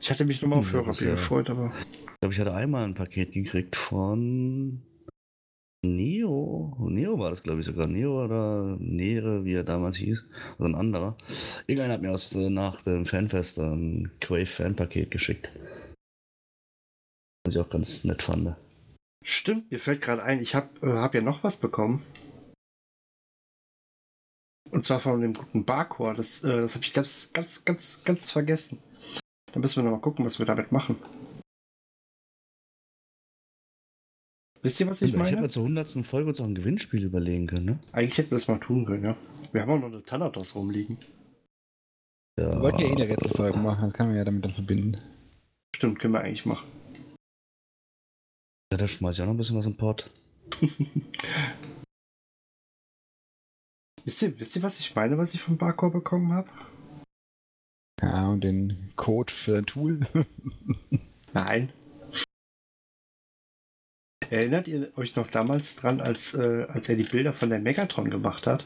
[0.00, 2.94] Ich hatte mich nochmal auf Hörerbier ja- gefreut, aber Ich glaube, ich hatte einmal ein
[2.94, 4.82] Paket gekriegt von
[5.82, 6.76] Neo.
[6.90, 7.86] Neo war das, glaube ich, sogar.
[7.86, 10.24] Neo oder Nere, wie er damals hieß.
[10.52, 11.16] Also ein anderer.
[11.66, 15.50] Irgendeiner hat mir aus, äh, nach dem Fanfest ein Quave-Fan-Paket geschickt.
[17.44, 18.56] Was ich auch ganz nett fand.
[19.24, 22.02] Stimmt, mir fällt gerade ein, ich habe äh, hab ja noch was bekommen.
[24.70, 26.14] Und zwar von dem guten Barcore.
[26.14, 28.78] Das, äh, das habe ich ganz, ganz, ganz, ganz vergessen.
[29.52, 30.96] Da müssen wir noch mal gucken, was wir damit machen.
[34.62, 35.40] Wisst ihr, was ich Ich, hätte meine?
[35.40, 36.04] mir zur 100.
[36.04, 37.78] Folge uns auch ein Gewinnspiel überlegen können, ne?
[37.92, 39.16] Eigentlich hätten wir das mal tun können, ja.
[39.52, 40.98] Wir haben auch noch eine Thanatos rumliegen.
[42.38, 42.52] Ja.
[42.52, 44.98] Wir wollten ja eh eine Rätselfolge machen, das kann man ja damit dann verbinden.
[45.74, 46.68] Stimmt, können wir eigentlich machen.
[48.72, 50.10] Ja, da schmeiß ich auch noch ein bisschen was im Pott.
[54.04, 56.48] Wisst ihr, wisst ihr, was ich meine, was ich von Barcore bekommen habe?
[58.02, 60.00] Ja, und den Code für ein Tool.
[61.34, 61.72] Nein.
[64.30, 68.10] Erinnert ihr euch noch damals dran, als, äh, als er die Bilder von der Megatron
[68.10, 68.64] gemacht hat?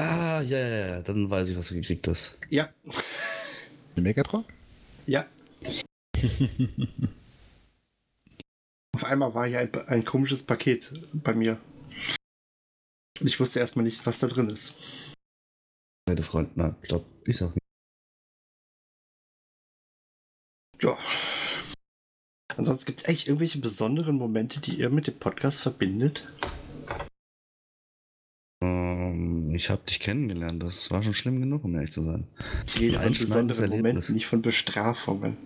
[0.00, 2.38] Ah, ja, ja, ja, dann weiß ich, was du gekriegt hast.
[2.50, 2.68] Ja.
[3.96, 4.44] Den Megatron?
[5.06, 5.26] Ja.
[8.94, 11.58] Auf einmal war ja ein, ein komisches Paket bei mir.
[13.20, 14.76] Und ich wusste erstmal nicht, was da drin ist.
[16.06, 17.67] Meine Freund, na, glaub, ich sag nicht.
[20.80, 20.96] Ja.
[22.56, 26.26] Ansonsten gibt es eigentlich irgendwelche besonderen Momente, die ihr mit dem Podcast verbindet?
[28.60, 32.26] Ähm, ich habe dich kennengelernt, das war schon schlimm genug, um ehrlich zu sein.
[32.66, 33.70] Ich rede von besonderen.
[33.70, 35.36] Momenten, nicht von Bestrafungen.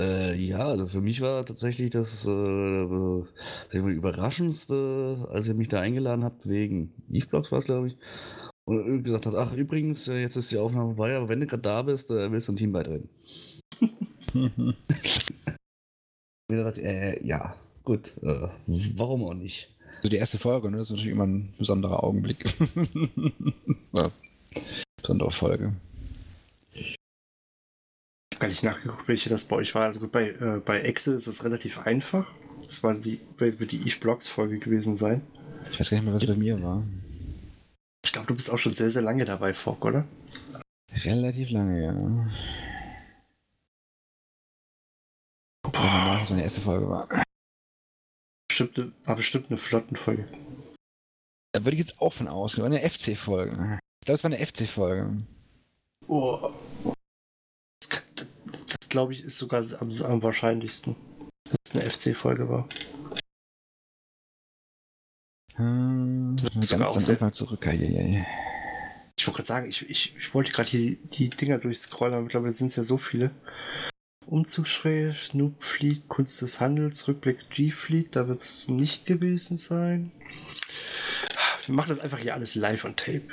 [0.00, 5.68] Äh, ja, also für mich war tatsächlich das äh, äh, mal, überraschendste, als ihr mich
[5.68, 7.98] da eingeladen habt, wegen Eve-Blogs war es, glaube ich.
[8.70, 11.46] Und irgendwie gesagt hat, ach übrigens, äh, jetzt ist die Aufnahme vorbei, aber wenn du
[11.48, 13.08] gerade da bist, äh, willst du ein Team beitreten.
[14.32, 14.76] Und
[16.48, 18.46] dachte äh, ja, gut, äh,
[18.94, 19.74] warum auch nicht?
[20.02, 20.76] So die erste Folge, ne?
[20.76, 22.44] Das ist natürlich immer ein besonderer Augenblick.
[23.92, 24.12] ja.
[25.02, 25.72] Besondere Folge.
[26.72, 26.94] Ich
[28.34, 29.86] habe gar nicht nachgeguckt, welche das bei euch war.
[29.86, 32.24] Also gut, bei, äh, bei Excel ist es relativ einfach.
[32.64, 35.22] Das war die, wird die Eve Blogs Folge gewesen sein.
[35.72, 36.84] Ich weiß gar nicht mehr, was bei mir war.
[38.10, 40.04] Ich glaube, du bist auch schon sehr, sehr lange dabei, Fogg, oder?
[41.04, 41.92] Relativ lange, ja.
[45.62, 47.08] Guck mal nach, was meine erste Folge war.
[48.48, 50.26] Bestimmt eine, war bestimmt eine Flottenfolge.
[51.52, 52.66] Da würde ich jetzt auch von ausgehen.
[52.66, 53.78] Eine FC-Folge.
[54.00, 55.16] Ich glaube, es war eine FC-Folge.
[56.08, 56.52] Oh.
[57.78, 58.26] Das, das,
[58.66, 60.96] das glaube ich, ist sogar am, am wahrscheinlichsten,
[61.44, 62.68] dass es eine FC-Folge war.
[65.60, 65.89] Hm,
[66.62, 67.66] Sogar ganz am Anfang zurück.
[67.66, 68.26] Eieiei.
[69.16, 72.52] Ich wollte gerade sagen, ich, ich, ich wollte gerade die, die Dinger durchscrollen, aber mittlerweile
[72.52, 73.30] sind es ja so viele.
[74.26, 80.12] Umzugsschwer, Noob Fleet, Kunst des Handels, Rückblick G-Fleet, da wird es nicht gewesen sein.
[81.66, 83.28] Wir machen das einfach hier alles live on tape.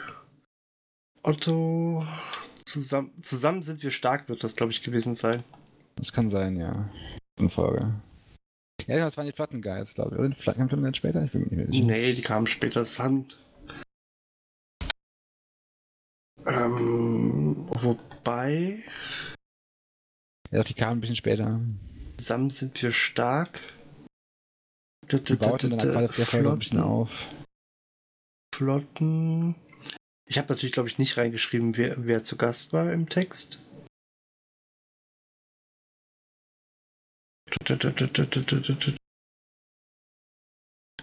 [1.24, 2.06] Otto,
[2.66, 5.44] zusammen, zusammen sind wir stark, wird das, glaube ich, gewesen sein.
[5.96, 6.90] Das kann sein, ja.
[7.38, 7.94] Eine Folge.
[8.88, 10.20] Ja, das waren die Plattenguides, glaube ich.
[10.20, 11.24] Oder die Platten kamen dann später?
[11.24, 12.08] Ich bin mir nicht mehr sicher.
[12.08, 12.80] Nee, die kamen später.
[12.80, 13.28] Das haben.
[16.46, 18.82] Ähm, wobei,
[20.52, 21.60] Ja, doch, die kamen ein bisschen später.
[22.18, 23.60] zusammen sind wir stark.
[25.12, 27.28] Die bauten dann ab der Folge ein bisschen Flotten, auf.
[28.56, 29.56] Flotten.
[30.30, 33.60] Ich habe natürlich, glaube ich, nicht reingeschrieben, wer, wer zu Gast war im Text.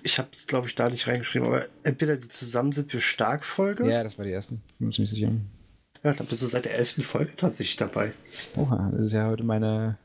[0.03, 3.45] Ich habe es, glaube ich, da nicht reingeschrieben, aber entweder die Zusammen sind wir stark
[3.45, 3.91] Folge.
[3.91, 4.57] Ja, das war die erste.
[4.79, 5.33] Bin mir ziemlich sicher.
[6.03, 7.07] Ja, dann bist du seit der 11.
[7.07, 8.13] Folge tatsächlich dabei.
[8.57, 9.99] Oha, das ist ja heute meine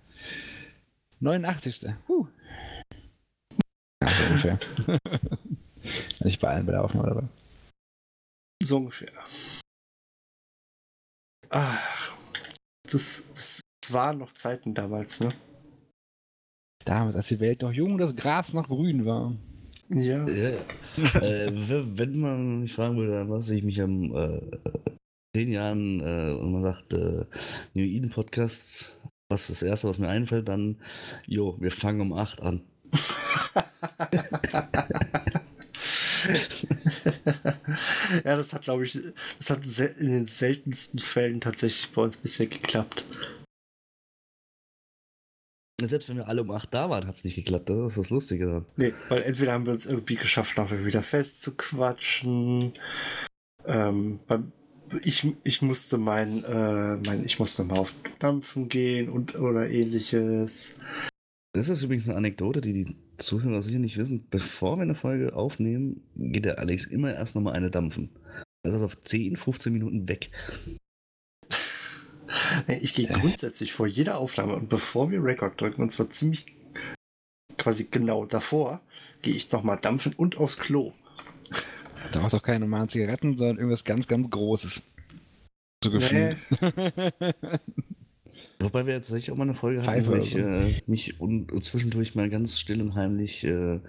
[1.20, 1.94] 89.
[2.08, 2.28] Huh.
[4.02, 4.60] Ja, so ungefähr.
[6.24, 7.28] ich bei allen bei der Aufnahme dabei.
[8.64, 9.12] So ungefähr.
[11.50, 11.78] Ah,
[12.84, 15.34] das, das, das waren noch Zeiten damals, ne?
[16.86, 19.36] Damals, als die Welt noch jung und das Gras noch grün war.
[19.90, 20.28] Ja.
[20.28, 20.50] Ja,
[21.22, 24.42] äh, wenn man mich fragen würde, an was ich mich am äh,
[25.36, 27.26] zehn Jahren äh, und man sagt, äh,
[27.74, 30.78] New Eden Podcasts, was ist das Erste, was mir einfällt, dann,
[31.26, 32.62] jo, wir fangen um 8 an.
[38.24, 38.98] ja, das hat, glaube ich,
[39.38, 39.62] das hat
[40.00, 43.06] in den seltensten Fällen tatsächlich bei uns bisher geklappt.
[45.88, 47.70] Selbst wenn wir alle um 8 da waren, hat es nicht geklappt.
[47.70, 48.66] Das ist das Lustige daran.
[48.76, 52.74] Nee, weil entweder haben wir uns irgendwie geschafft, nachher wieder festzuquatschen.
[53.66, 54.20] Ähm,
[55.04, 60.76] ich, ich musste mein, äh, mein, ich musste mal auf Dampfen gehen und oder ähnliches.
[61.54, 64.28] Das ist übrigens eine Anekdote, die die Zuhörer sicher nicht wissen.
[64.30, 68.10] Bevor wir eine Folge aufnehmen, geht der Alex immer erst nochmal eine dampfen.
[68.64, 70.32] Das ist auf 10, 15 Minuten weg.
[72.68, 76.46] Nee, Ich gehe grundsätzlich vor jeder Aufnahme und bevor wir Record drücken, und zwar ziemlich
[77.58, 78.82] quasi genau davor,
[79.22, 80.94] gehe ich nochmal dampfen und aufs Klo.
[82.12, 84.84] Da war doch keine normalen Zigaretten, sondern irgendwas ganz, ganz Großes.
[85.84, 86.38] So gefühlt.
[88.60, 90.40] Wobei wir jetzt tatsächlich auch mal eine Folge hatten, Pfeife wo ich so.
[90.40, 93.80] äh, mich und, und zwischendurch mal ganz still und heimlich äh,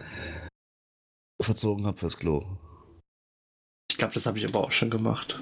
[1.42, 2.44] verzogen habe fürs Klo.
[3.90, 5.40] Ich glaube, das habe ich aber auch schon gemacht.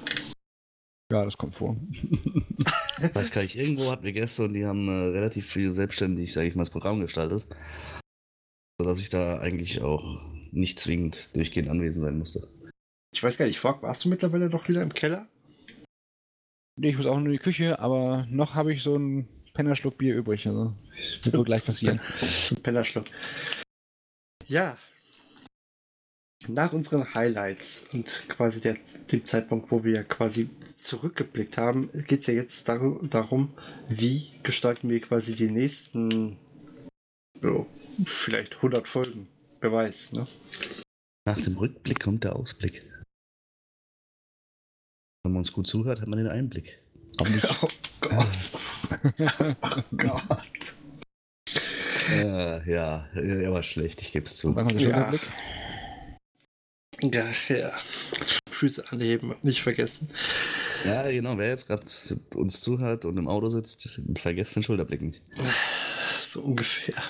[1.11, 1.75] Ja, das kommt vor.
[3.13, 6.47] Weiß gar nicht, irgendwo hatten wir Gäste und die haben äh, relativ viel selbstständig, sage
[6.47, 7.47] ich mal, das Programm gestaltet.
[8.79, 12.47] Sodass ich da eigentlich auch nicht zwingend durchgehend anwesend sein musste.
[13.11, 15.27] Ich weiß gar nicht, Fork, warst du mittlerweile doch wieder im Keller?
[16.75, 19.97] Nee, ich muss auch nur in die Küche, aber noch habe ich so einen Pennerschluck
[19.97, 20.47] Bier übrig.
[20.47, 20.73] Also,
[21.17, 21.99] das wird wohl gleich passieren.
[22.17, 23.05] Zum Pennerschluck.
[24.45, 24.77] Ja.
[26.47, 28.77] Nach unseren Highlights und quasi der,
[29.11, 33.53] dem Zeitpunkt, wo wir quasi zurückgeblickt haben, geht es ja jetzt dar darum,
[33.89, 36.37] wie gestalten wir quasi die nächsten
[37.41, 37.67] so,
[38.05, 39.27] vielleicht 100 Folgen.
[39.59, 40.27] Wer weiß, ne?
[41.25, 42.85] Nach dem Rückblick kommt der Ausblick.
[45.23, 46.79] Wenn man uns gut zuhört, hat man den Einblick.
[47.17, 47.47] Auch nicht.
[48.01, 48.27] Oh Gott.
[49.61, 50.75] oh Gott.
[52.11, 54.53] Äh, ja, er war schlecht, ich gebe es zu.
[54.53, 54.89] Kommt der Ja.
[54.89, 55.21] Schulterblick?
[57.01, 57.71] Ja, ja.
[58.51, 60.09] Füße anheben, nicht vergessen.
[60.85, 61.85] Ja, genau, wer jetzt gerade
[62.35, 65.21] uns zuhört und im Auto sitzt, vergesst den Schulterblick nicht.
[66.21, 67.01] So ungefähr.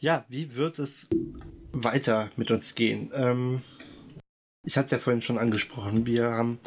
[0.00, 1.08] Ja, wie wird es
[1.72, 3.10] weiter mit uns gehen?
[3.14, 3.62] Ähm,
[4.64, 6.06] ich hatte es ja vorhin schon angesprochen.
[6.06, 6.58] Wir haben,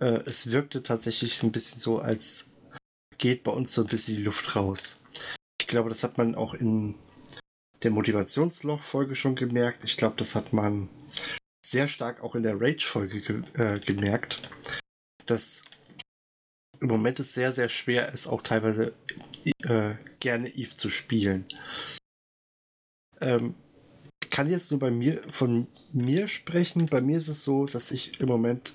[0.00, 2.50] äh, es wirkte tatsächlich ein bisschen so, als
[3.18, 5.00] geht bei uns so ein bisschen die Luft raus.
[5.60, 6.94] Ich glaube, das hat man auch in
[7.82, 9.84] der Motivationsloch-Folge schon gemerkt.
[9.84, 10.88] Ich glaube, das hat man
[11.64, 14.42] sehr stark auch in der Rage-Folge ge äh, gemerkt,
[15.26, 15.64] dass
[16.80, 18.92] im Moment es sehr, sehr schwer ist, auch teilweise
[19.62, 21.46] äh, gerne Eve zu spielen.
[23.20, 23.54] Ähm,
[24.30, 26.86] kann jetzt nur bei mir von mir sprechen.
[26.86, 28.74] Bei mir ist es so, dass ich im Moment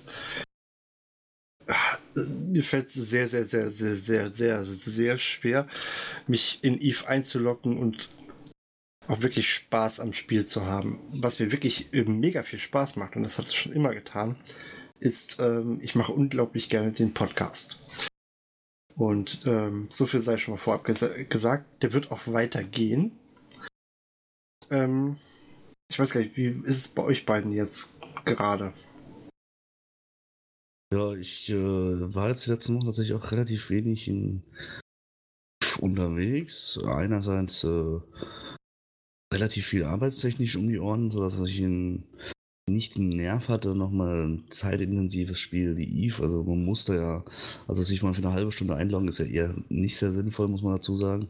[1.70, 5.68] Ah, mir fällt es sehr, sehr, sehr, sehr, sehr, sehr, sehr schwer,
[6.26, 8.08] mich in Eve einzulocken und
[9.10, 11.00] auch wirklich Spaß am Spiel zu haben.
[11.10, 14.36] Was mir wirklich äh, mega viel Spaß macht, und das hat es schon immer getan,
[15.00, 17.78] ist, ähm, ich mache unglaublich gerne den Podcast.
[18.94, 23.18] Und ähm, so viel sei schon mal vorab gesa gesagt, der wird auch weitergehen.
[24.70, 25.16] Ähm,
[25.90, 27.94] ich weiß gar nicht, wie ist es bei euch beiden jetzt
[28.24, 28.72] gerade?
[30.92, 34.42] Ja, ich äh, war jetzt die letzten Wochen tatsächlich auch relativ wenig in,
[35.78, 36.78] unterwegs.
[36.84, 38.00] Einerseits äh,
[39.32, 42.04] relativ viel arbeitstechnisch um die Ohren, sodass ich in,
[42.68, 46.22] nicht den Nerv hatte, nochmal ein zeitintensives Spiel wie Eve.
[46.22, 47.24] Also man musste ja,
[47.68, 50.62] also sich mal für eine halbe Stunde einloggen, ist ja eher nicht sehr sinnvoll, muss
[50.62, 51.28] man dazu sagen.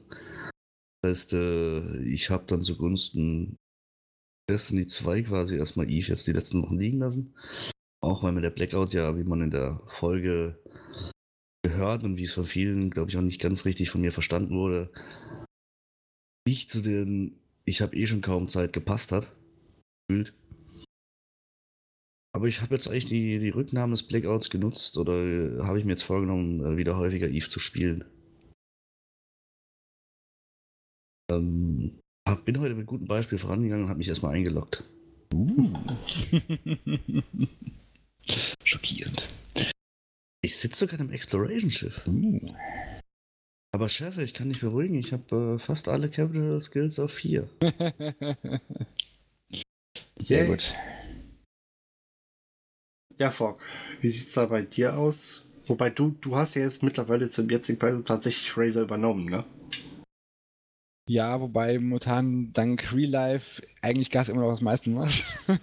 [1.03, 3.57] Das heißt, äh, ich habe dann zugunsten
[4.51, 7.35] Destiny 2 quasi erstmal Eve jetzt die letzten Wochen liegen lassen.
[8.03, 10.59] Auch weil mir der Blackout ja, wie man in der Folge
[11.63, 14.57] gehört und wie es von vielen, glaube ich, auch nicht ganz richtig von mir verstanden
[14.57, 14.91] wurde,
[16.47, 17.39] nicht zu den,
[17.71, 19.35] ich habe eh schon kaum Zeit gepasst hat.
[20.09, 20.35] Gefühlt.
[22.33, 25.85] Aber ich habe jetzt eigentlich die, die Rücknahme des Blackouts genutzt oder äh, habe ich
[25.85, 28.05] mir jetzt vorgenommen, äh, wieder häufiger Eve zu spielen.
[31.33, 31.99] Ähm,
[32.45, 34.85] bin heute mit gutem Beispiel vorangegangen und habe mich erstmal eingeloggt.
[38.65, 39.29] Schockierend.
[40.43, 42.07] Ich sitze sogar im Exploration-Schiff.
[42.09, 42.55] Uh.
[43.81, 47.49] Aber Chef, ich kann dich beruhigen, ich habe äh, fast alle Capital Skills auf 4.
[50.19, 50.75] Sehr gut.
[53.17, 53.59] Ja, Fogg,
[54.03, 55.47] wie sieht es da bei dir aus?
[55.65, 59.47] Wobei du, du hast ja jetzt mittlerweile zum jetzigen Zeitpunkt tatsächlich Razer übernommen, ne?
[61.09, 65.25] Ja, wobei momentan dank Real Life eigentlich Gas immer noch das meiste macht.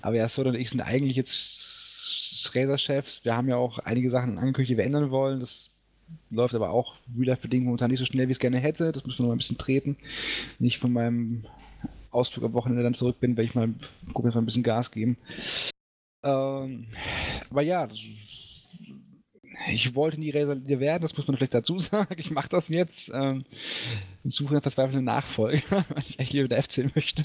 [0.00, 3.26] Aber ja, Soda und ich sind eigentlich jetzt Razer-Chefs.
[3.26, 5.40] Wir haben ja auch einige Sachen angekündigt, die wir ändern wollen.
[5.40, 5.75] Das
[6.30, 8.92] läuft aber auch Real Life-bedingt momentan nicht so schnell, wie ich es gerne hätte.
[8.92, 9.96] Das müssen wir noch ein bisschen treten.
[10.60, 11.44] Ich von meinem
[12.10, 13.68] Ausflug am Wochenende dann zurück bin, werde ich mal
[14.12, 15.16] gucken, wir ein bisschen Gas geben.
[16.22, 16.86] Ähm,
[17.50, 17.98] aber ja, das,
[19.70, 22.14] ich wollte nie Leader werden, das muss man vielleicht dazu sagen.
[22.18, 23.10] Ich mache das jetzt.
[23.14, 23.42] Ähm,
[24.24, 27.22] und suche einen verzweifelten Nachfolger, weil ich eigentlich lieber wieder F10 möchte.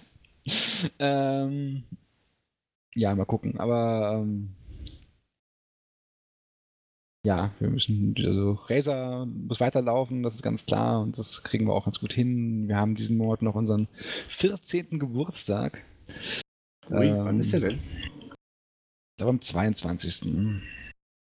[1.00, 1.84] Ähm,
[2.96, 3.60] ja, mal gucken.
[3.60, 4.56] Aber ähm,
[7.26, 11.74] ja, wir müssen, also Razer muss weiterlaufen, das ist ganz klar und das kriegen wir
[11.74, 12.68] auch ganz gut hin.
[12.68, 15.00] Wir haben diesen Monat noch unseren 14.
[15.00, 15.84] Geburtstag.
[16.90, 17.80] Ui, Ähm, wann ist der denn?
[17.80, 20.62] Ich glaube am 22.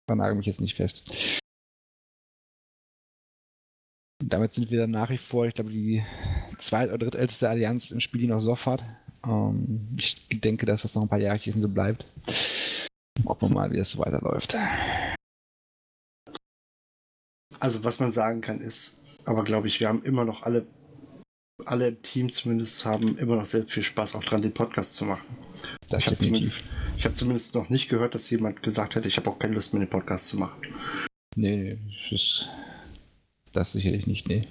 [0.08, 1.41] Vernagel mich jetzt nicht fest.
[4.22, 6.04] Und damit sind wir dann nach wie vor, ich glaube, die
[6.58, 8.84] zweit- oder drittälteste Allianz im Spiel, die noch Soff hat.
[9.26, 12.06] Ähm, ich denke, dass das noch ein paar Jahre so bleibt.
[13.26, 14.56] Gucken wir mal, wie das so weiterläuft.
[17.60, 20.66] Also, was man sagen kann, ist, aber glaube ich, wir haben immer noch alle,
[21.66, 25.06] alle im Team zumindest haben immer noch sehr viel Spaß auch dran, den Podcast zu
[25.06, 25.26] machen.
[25.89, 26.64] Das ich habe zumindest,
[26.98, 29.74] ich hab zumindest noch nicht gehört, dass jemand gesagt hätte, ich habe auch keine Lust
[29.74, 30.62] mehr, den Podcast zu machen.
[31.36, 31.78] Nee, nee,
[32.12, 32.48] das,
[33.52, 34.48] das sicherlich nicht, nee.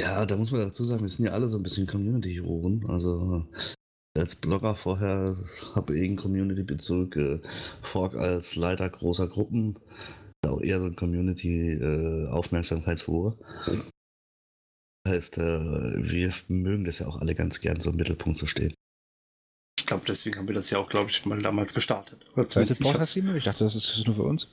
[0.00, 2.88] Ja, da muss man dazu sagen, wir sind ja alle so ein bisschen Community-Juroren.
[2.88, 3.44] Also
[4.16, 5.36] als Blogger vorher
[5.74, 7.40] habe ich einen Community-Bezug, äh,
[7.82, 9.76] Fork als Leiter großer Gruppen,
[10.46, 13.36] auch eher so ein Community-Aufmerksamkeitshure.
[13.66, 13.78] Äh,
[15.08, 18.72] heißt, äh, wir mögen das ja auch alle ganz gern, so im Mittelpunkt zu stehen.
[19.78, 22.26] Ich glaube, deswegen haben wir das ja auch, glaube ich, mal damals gestartet.
[22.34, 24.48] Oder zumindest ich, das ich dachte, das ist nur für uns.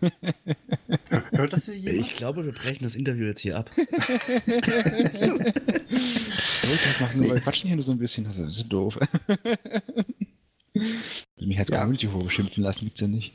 [1.32, 2.06] Hört das hier jemand?
[2.06, 3.70] Ich glaube, wir brechen das Interview jetzt hier ab.
[6.60, 7.20] Soll ich das machen?
[7.20, 7.30] Nee.
[7.30, 8.24] Wir quatschen hier nur so ein bisschen.
[8.24, 8.98] Das ist doof.
[11.40, 11.78] Mich als ja.
[11.78, 13.32] Community hochgeschimpfen lassen, gibt's ja nicht.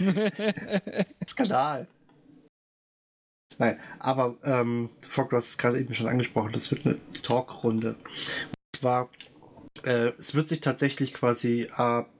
[1.28, 1.86] Skandal.
[3.58, 7.94] Nein, aber ähm, Fogg, du hast es gerade eben schon angesprochen, das wird eine Talkrunde.
[7.94, 9.10] Und zwar,
[9.84, 12.10] äh, es wird sich tatsächlich quasi ab,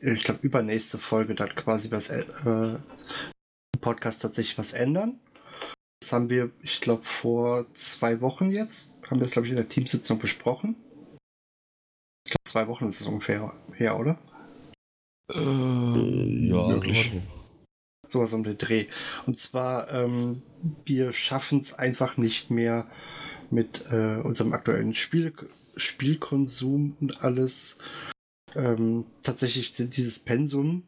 [0.00, 5.18] ich glaube, übernächste Folge dann quasi was, äh, im Podcast tatsächlich was ändern.
[6.00, 9.56] Das haben wir, ich glaube, vor zwei Wochen jetzt, haben wir das, glaube ich, in
[9.56, 10.76] der Teamsitzung besprochen.
[12.28, 14.18] Ich glaube, zwei Wochen ist es ungefähr her, oder?
[15.32, 17.10] Äh, ja, möglich.
[18.04, 18.84] So sowas um den Dreh.
[19.24, 20.42] Und zwar, ähm,
[20.84, 22.86] wir schaffen es einfach nicht mehr
[23.48, 25.32] mit äh, unserem aktuellen Spiel,
[25.74, 27.78] Spielkonsum und alles
[28.54, 30.82] ähm, tatsächlich dieses Pensum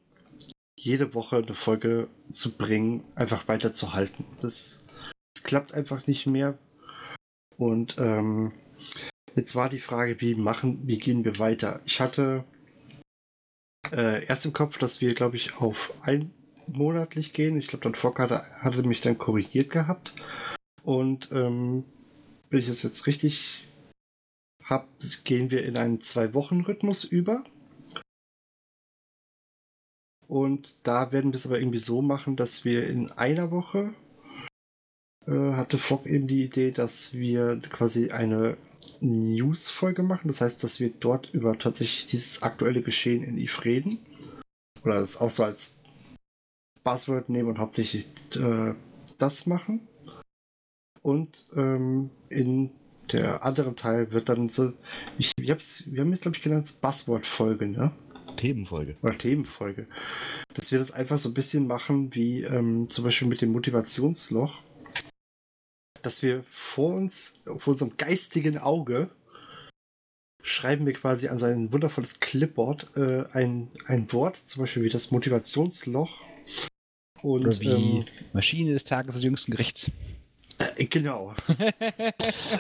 [0.77, 4.27] jede Woche eine Folge zu bringen, einfach weiterzuhalten.
[4.43, 4.81] Das,
[5.35, 6.59] das klappt einfach nicht mehr.
[7.57, 8.53] Und ähm,
[9.37, 11.81] jetzt war die Frage, wie machen, wie gehen wir weiter?
[11.85, 12.45] Ich hatte
[13.93, 16.33] äh, erst im Kopf, dass wir, glaube ich, auf ein
[16.67, 17.57] monatlich gehen.
[17.57, 20.13] Ich glaube, dann Fock hatte, hatte mich dann korrigiert gehabt.
[20.83, 21.85] Und ähm,
[22.51, 23.67] wenn ich es jetzt richtig
[24.65, 24.87] habe,
[25.25, 27.45] gehen wir in einen Zwei-Wochen-Rhythmus über.
[30.27, 33.93] Und da werden wir es aber irgendwie so machen, dass wir in einer Woche
[35.27, 38.57] äh, hatte Fock eben die Idee, dass wir quasi eine
[39.01, 40.29] News-Folge machen.
[40.29, 43.99] Das heißt, dass wir dort über tatsächlich dieses aktuelle Geschehen in Eve reden.
[44.85, 45.77] Oder das auch so als
[46.85, 48.75] Buzzword nehmen und hauptsächlich äh,
[49.19, 49.87] das machen.
[51.03, 52.71] Und ähm, in
[53.13, 54.73] der anderen Teil wird dann so,
[55.19, 57.93] ich, ich hab's, wir haben es glaube ich genannt, Buzzword-Folge, ne?
[58.37, 58.97] Themenfolge.
[59.03, 59.87] Oder Themenfolge.
[60.55, 64.63] Dass wir das einfach so ein bisschen machen wie ähm, zum Beispiel mit dem Motivationsloch.
[66.03, 69.11] Dass wir vor uns, vor unserem geistigen Auge,
[70.43, 74.89] schreiben wir quasi an so ein wundervolles Clipboard äh, ein, ein Wort, zum Beispiel wie
[74.89, 76.23] das Motivationsloch
[77.23, 79.91] und, Oder wie ähm, Maschine des Tages des jüngsten Gerichts.
[80.77, 81.35] Äh, genau.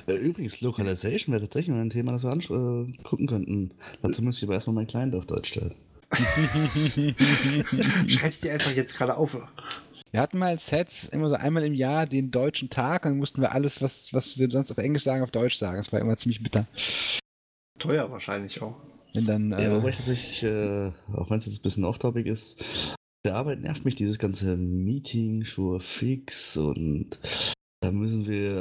[0.07, 3.72] Äh, übrigens, Localization wäre tatsächlich ein Thema, das wir angucken könnten.
[4.03, 5.74] Dazu müsste ich aber erstmal mein Client auf Deutsch stellen.
[8.09, 9.36] Schreib's dir einfach jetzt gerade auf.
[10.12, 13.52] Wir hatten mal Sets immer so einmal im Jahr den deutschen Tag, dann mussten wir
[13.52, 15.76] alles, was, was wir sonst auf Englisch sagen, auf Deutsch sagen.
[15.76, 16.66] Das war immer ziemlich bitter.
[17.78, 18.76] Teuer wahrscheinlich auch.
[19.14, 22.28] Wenn dann, ja, äh, wobei ich tatsächlich, äh, auch wenn es jetzt ein bisschen off-topic
[22.28, 22.62] ist,
[23.24, 27.20] der Arbeit nervt mich dieses ganze Meeting, Sure Fix und
[27.80, 28.56] da müssen wir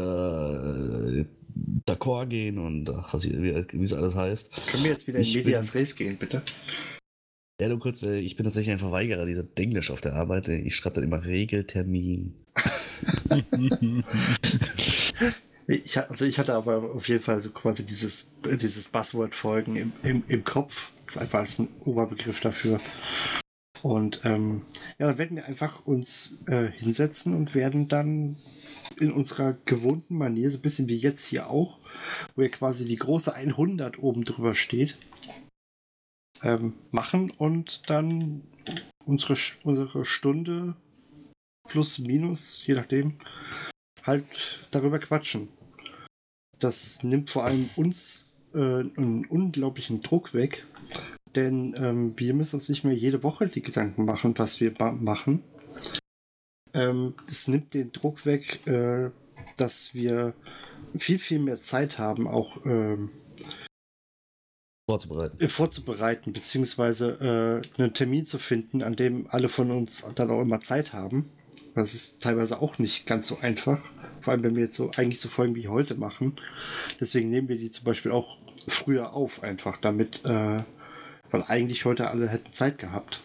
[1.17, 1.25] äh,
[1.87, 4.51] d'accord gehen und ach, wie es alles heißt.
[4.67, 6.43] Können wir jetzt wieder in Medias Res gehen, bitte?
[7.59, 10.47] Ja, du kurz, äh, ich bin tatsächlich ein Verweigerer dieser Englisch auf der Arbeit.
[10.47, 12.33] Ich schreibe dann immer Regeltermin.
[15.67, 20.23] ich, also ich hatte aber auf jeden Fall so quasi dieses, dieses Buzzword-Folgen im, im,
[20.29, 20.91] im Kopf.
[21.05, 22.79] Das ist einfach ein Oberbegriff dafür.
[23.81, 24.61] Und ähm,
[24.97, 28.37] ja, dann werden wir einfach uns äh, hinsetzen und werden dann
[28.99, 31.77] in unserer gewohnten Manier, so ein bisschen wie jetzt hier auch,
[32.35, 34.95] wo ja quasi die große 100 oben drüber steht,
[36.43, 38.43] ähm, machen und dann
[39.05, 40.75] unsere, unsere Stunde
[41.67, 43.19] plus minus, je nachdem,
[44.05, 44.25] halt
[44.71, 45.49] darüber quatschen.
[46.59, 50.65] Das nimmt vor allem uns äh, einen unglaublichen Druck weg,
[51.35, 55.43] denn ähm, wir müssen uns nicht mehr jede Woche die Gedanken machen, was wir machen.
[56.73, 59.11] Ähm, das nimmt den Druck weg, äh,
[59.57, 60.33] dass wir
[60.97, 63.11] viel, viel mehr Zeit haben, auch ähm,
[64.89, 65.39] vorzubereiten.
[65.39, 70.41] Äh, vorzubereiten, beziehungsweise äh, einen Termin zu finden, an dem alle von uns dann auch
[70.41, 71.29] immer Zeit haben.
[71.75, 73.79] Das ist teilweise auch nicht ganz so einfach.
[74.21, 76.35] Vor allem, wenn wir jetzt so eigentlich so Folgen wie heute machen.
[76.99, 78.37] Deswegen nehmen wir die zum Beispiel auch
[78.67, 80.63] früher auf, einfach, damit äh,
[81.29, 83.21] weil eigentlich heute alle hätten Zeit gehabt.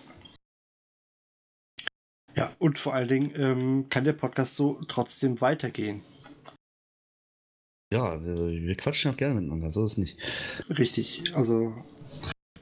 [2.36, 6.02] Ja, und vor allen Dingen ähm, kann der Podcast so trotzdem weitergehen.
[7.92, 10.18] Ja, wir, wir quatschen auch gerne miteinander, so ist es nicht.
[10.78, 11.74] Richtig, also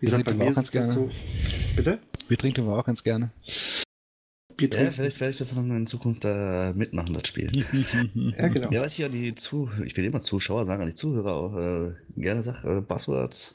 [0.01, 0.89] wie gesagt, bei mir ist es gerne.
[0.89, 1.09] so.
[1.77, 2.01] Bitte?
[2.29, 3.31] Wir trinken aber auch ganz gerne.
[4.57, 4.87] Bier trinken.
[4.87, 7.51] Ja, vielleicht werde ich das noch in Zukunft äh, mitmachen, das Spiel.
[8.37, 8.71] ja, genau.
[8.73, 11.57] Ja, was ich an die Zu ich will immer Zuschauer sagen, an die Zuhörer auch
[11.57, 13.55] äh, gerne sage, äh, Buzzwords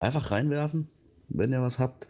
[0.00, 0.88] einfach reinwerfen,
[1.28, 2.08] wenn ihr was habt.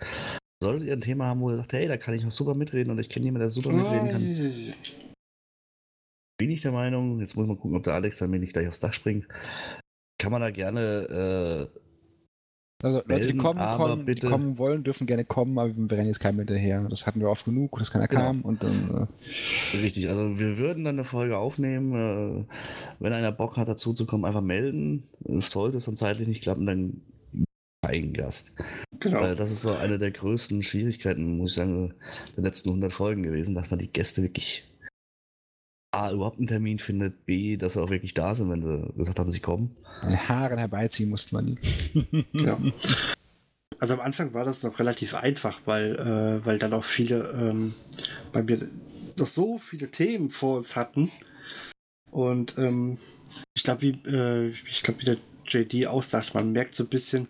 [0.62, 2.90] Solltet ihr ein Thema haben, wo ihr sagt, hey, da kann ich noch super mitreden
[2.90, 4.74] und ich kenne jemanden, der super mitreden kann.
[6.40, 8.66] Bin ich der Meinung, jetzt muss man gucken, ob der Alex dann mir nicht gleich
[8.66, 9.28] aufs Dach springt.
[10.18, 11.80] Kann man da gerne äh,
[12.82, 16.20] also Leute, die kommen, kommen, die kommen wollen, dürfen gerne kommen, aber wir rennen jetzt
[16.20, 16.86] keinem hinterher.
[16.88, 18.22] Das hatten wir oft genug, dass keiner genau.
[18.22, 19.08] kam und dann.
[19.74, 21.92] Äh Richtig, also wir würden dann eine Folge aufnehmen.
[21.92, 22.44] Äh,
[22.98, 25.04] wenn einer Bock hat, dazu zu kommen, einfach melden.
[25.40, 27.02] Sollte es dann zeitlich nicht klappen, dann
[27.84, 28.54] kein Gast.
[28.98, 29.20] Genau.
[29.20, 31.92] Weil das ist so eine der größten Schwierigkeiten, muss ich sagen,
[32.36, 34.69] der letzten 100 Folgen gewesen, dass man die Gäste wirklich
[35.92, 39.18] A, überhaupt einen Termin findet, B, dass sie auch wirklich da sind, wenn sie gesagt
[39.18, 39.76] haben, sie kommen.
[40.02, 42.26] An Haaren herbeiziehen musste man die.
[42.32, 42.58] ja.
[43.78, 47.74] Also am Anfang war das noch relativ einfach, weil, äh, weil dann auch viele ähm,
[48.32, 48.70] bei mir
[49.18, 51.10] noch so viele Themen vor uns hatten.
[52.10, 52.98] Und ähm,
[53.54, 55.16] ich glaube, wie, äh, ich glaube, wie der
[55.46, 57.26] JD auch sagt, man merkt so ein bisschen,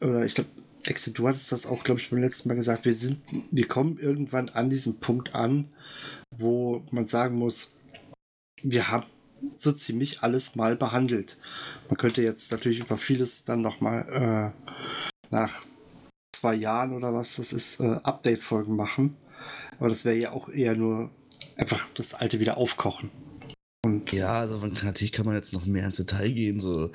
[0.00, 0.50] oder ich glaube,
[0.86, 3.98] Exe, du hattest das auch, glaube ich, beim letzten Mal gesagt, wir sind, wir kommen
[3.98, 5.68] irgendwann an diesem Punkt an,
[6.38, 7.74] wo man sagen muss,
[8.62, 9.06] wir haben
[9.56, 11.36] so ziemlich alles mal behandelt.
[11.88, 14.74] Man könnte jetzt natürlich über vieles dann nochmal äh,
[15.30, 15.66] nach
[16.34, 19.16] zwei Jahren oder was das ist, äh, Update-Folgen machen.
[19.78, 21.10] Aber das wäre ja auch eher nur
[21.56, 23.10] einfach das Alte wieder aufkochen.
[23.84, 26.90] Und ja, also man, natürlich kann man jetzt noch mehr ins Detail gehen, so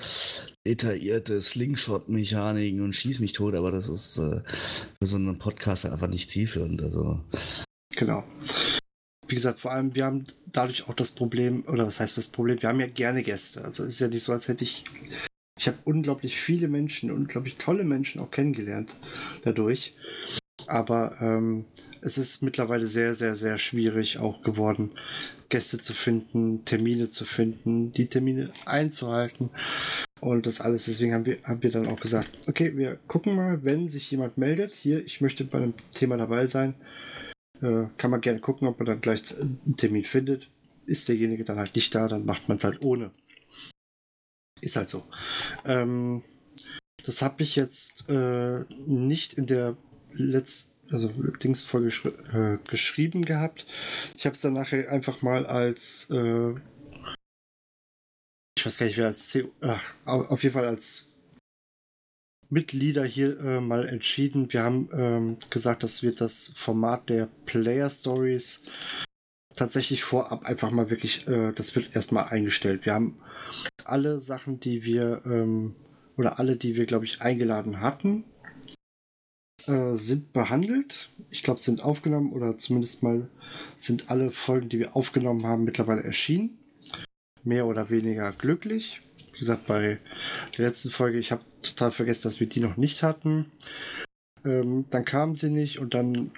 [0.67, 4.41] detaillierte Slingshot-Mechaniken und Schieß mich tot, aber das ist äh,
[4.99, 6.81] für so einen Podcast einfach nicht zielführend.
[6.83, 7.21] Also.
[7.95, 8.23] Genau
[9.33, 12.61] wie gesagt, vor allem, wir haben dadurch auch das Problem, oder was heißt das Problem?
[12.61, 13.65] Wir haben ja gerne Gäste.
[13.65, 14.83] Also es ist ja nicht so, als hätte ich.
[15.57, 18.91] Ich habe unglaublich viele Menschen, unglaublich tolle Menschen auch kennengelernt
[19.43, 19.95] dadurch.
[20.67, 21.65] Aber ähm,
[22.01, 24.91] es ist mittlerweile sehr, sehr, sehr schwierig auch geworden,
[25.49, 29.49] Gäste zu finden, Termine zu finden, die Termine einzuhalten
[30.19, 30.85] und das alles.
[30.85, 34.37] Deswegen haben wir, haben wir dann auch gesagt, okay, wir gucken mal, wenn sich jemand
[34.37, 36.75] meldet, hier, ich möchte bei einem Thema dabei sein,
[37.63, 40.49] äh, kann man gerne gucken, ob man dann gleich einen Termin findet.
[40.85, 43.11] Ist derjenige dann halt nicht da, dann macht man es halt ohne.
[44.61, 45.03] Ist halt so.
[45.65, 46.23] Ähm,
[47.03, 49.77] das habe ich jetzt äh, nicht in der
[50.13, 51.89] letzten also Dingsfolge
[52.33, 53.65] äh, geschrieben gehabt.
[54.15, 56.53] Ich habe es dann nachher einfach mal als äh,
[58.55, 61.12] ich weiß gar nicht, wer als C ach, auf jeden Fall als
[62.53, 64.53] Mitglieder hier äh, mal entschieden.
[64.53, 68.61] Wir haben ähm, gesagt, dass wir das Format der Player Stories
[69.55, 72.85] tatsächlich vorab einfach mal wirklich, äh, das wird erstmal eingestellt.
[72.85, 73.19] Wir haben
[73.85, 75.75] alle Sachen, die wir, ähm,
[76.15, 78.23] oder alle, die wir, glaube ich, eingeladen hatten,
[79.65, 81.09] äh, sind behandelt.
[81.29, 83.29] Ich glaube, sind aufgenommen oder zumindest mal
[83.75, 86.59] sind alle Folgen, die wir aufgenommen haben, mittlerweile erschienen.
[87.43, 89.01] Mehr oder weniger glücklich.
[89.33, 89.99] Wie gesagt, bei
[90.57, 93.51] der letzten Folge, ich habe total vergessen, dass wir die noch nicht hatten.
[94.45, 96.31] Ähm, dann kamen sie nicht und dann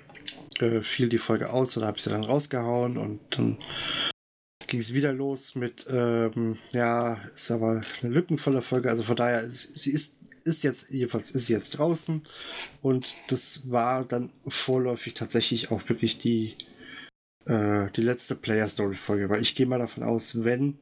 [0.59, 3.57] äh, fiel die Folge aus oder habe ich sie dann rausgehauen und dann
[4.67, 8.89] ging es wieder los mit, ähm, ja, ist aber eine lückenvolle Folge.
[8.89, 12.21] Also von daher, sie ist, ist jetzt, jedenfalls ist sie jetzt draußen
[12.81, 16.55] und das war dann vorläufig tatsächlich auch wirklich die,
[17.45, 20.79] äh, die letzte Player Story Folge, weil ich gehe mal davon aus, wenn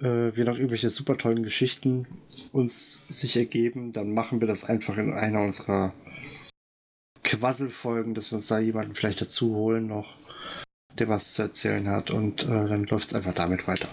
[0.00, 2.06] äh, wir noch irgendwelche super tollen Geschichten
[2.52, 5.92] uns sich ergeben, dann machen wir das einfach in einer unserer
[7.22, 10.16] Quasselfolgen, dass wir uns da jemanden vielleicht dazu holen noch,
[10.98, 13.88] der was zu erzählen hat und äh, dann läuft es einfach damit weiter.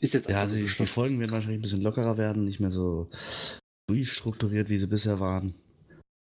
[0.00, 2.70] Ist jetzt ja, also die, die Folgen werden wahrscheinlich ein bisschen lockerer werden, nicht mehr
[2.70, 3.10] so
[3.88, 5.54] durchstrukturiert, wie sie bisher waren.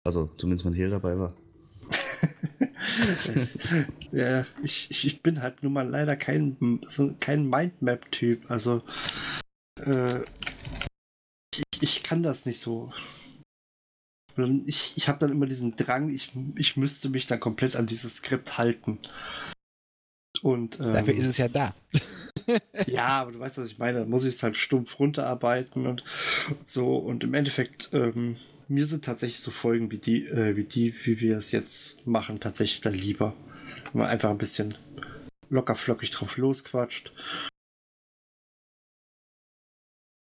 [0.06, 1.36] Also zumindest wenn Hehl dabei war.
[4.12, 8.50] ja, ich, ich bin halt nun mal leider kein, so, kein Mindmap-Typ.
[8.50, 8.84] Also,
[9.80, 10.22] äh,
[11.54, 12.92] ich, ich kann das nicht so.
[14.66, 18.18] Ich, ich habe dann immer diesen Drang, ich, ich müsste mich dann komplett an dieses
[18.18, 19.00] Skript halten.
[20.44, 21.74] Und, ähm, Dafür ist es ja da.
[22.88, 24.00] ja, aber du weißt, was ich meine.
[24.00, 26.04] Dann muss ich es halt stumpf runterarbeiten und
[26.64, 26.98] so.
[26.98, 28.38] Und im Endeffekt ähm,
[28.68, 32.40] mir sind tatsächlich so Folgen wie die, äh, wie die, wie wir es jetzt machen,
[32.40, 33.36] tatsächlich dann lieber.
[33.92, 34.76] Wenn man einfach ein bisschen
[35.50, 37.14] locker flockig drauf losquatscht.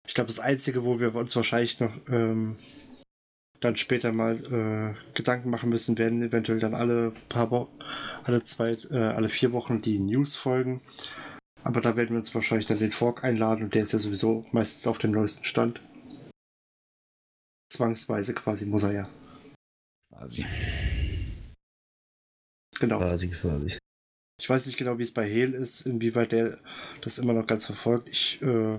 [0.08, 2.58] Ich glaube, das Einzige, wo wir uns wahrscheinlich noch ähm,
[3.60, 7.72] dann später mal äh, Gedanken machen müssen, werden eventuell dann alle paar Wochen,
[8.24, 10.82] alle zwei, äh, alle vier Wochen die News folgen.
[11.64, 14.46] Aber da werden wir uns wahrscheinlich dann den Fork einladen und der ist ja sowieso
[14.52, 15.80] meistens auf dem neuesten Stand.
[17.72, 19.10] Zwangsweise quasi muss er ja.
[20.10, 20.46] Quasi.
[22.80, 22.98] Genau.
[22.98, 23.78] quasi gefährlich.
[24.40, 26.60] Ich weiß nicht genau, wie es bei Hel ist, inwieweit der
[27.02, 28.10] das immer noch ganz verfolgt.
[28.10, 28.78] Ich, äh,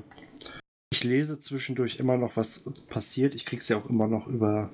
[0.93, 3.35] ich lese zwischendurch immer noch, was passiert.
[3.35, 4.71] Ich krieg's ja auch immer noch über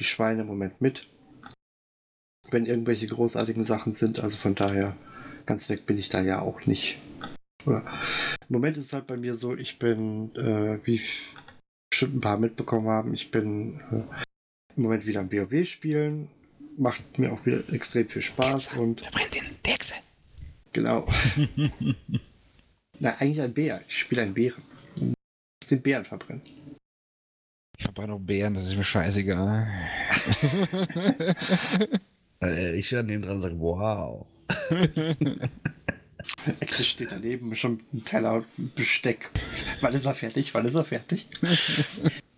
[0.00, 1.06] die Schweine im Moment mit.
[2.50, 4.18] Wenn irgendwelche großartigen Sachen sind.
[4.18, 4.96] Also von daher,
[5.46, 6.98] ganz weg bin ich da ja auch nicht.
[7.66, 7.84] Oder,
[8.48, 11.00] Im Moment ist es halt bei mir so, ich bin, äh, wie
[11.98, 14.04] bestimmt ein paar mitbekommen haben, ich bin äh,
[14.76, 16.28] im Moment wieder am WoW spielen.
[16.76, 19.94] Macht mir auch wieder extrem viel Spaß und Verbrennt den Dechse.
[20.72, 21.04] Genau.
[23.00, 23.82] Na, eigentlich ein Bär.
[23.88, 24.62] Ich spiele einen Bären.
[24.94, 26.42] Ich muss den Bären verbrennen.
[27.76, 29.66] Ich verbrenne auch Bären, das ist mir scheißegal.
[32.40, 34.24] Äh, ich stehe daneben dran und sage, wow.
[36.60, 39.30] Exe steht daneben, schon ein Teller und ein Besteck.
[39.80, 40.52] Wann ist er fertig?
[40.54, 41.28] Wann ist er fertig?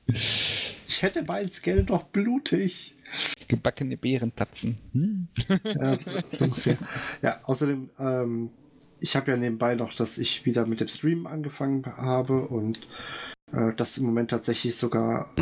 [0.07, 2.95] Ich hätte meins gerne noch blutig.
[3.49, 4.77] Gebackene Bärentatzen.
[4.93, 5.29] Hm?
[5.65, 6.77] Ja, so, so ungefähr.
[7.23, 8.51] Ja, außerdem, ähm,
[9.01, 12.87] ich habe ja nebenbei noch, dass ich wieder mit dem Stream angefangen habe und
[13.53, 15.35] äh, das im Moment tatsächlich sogar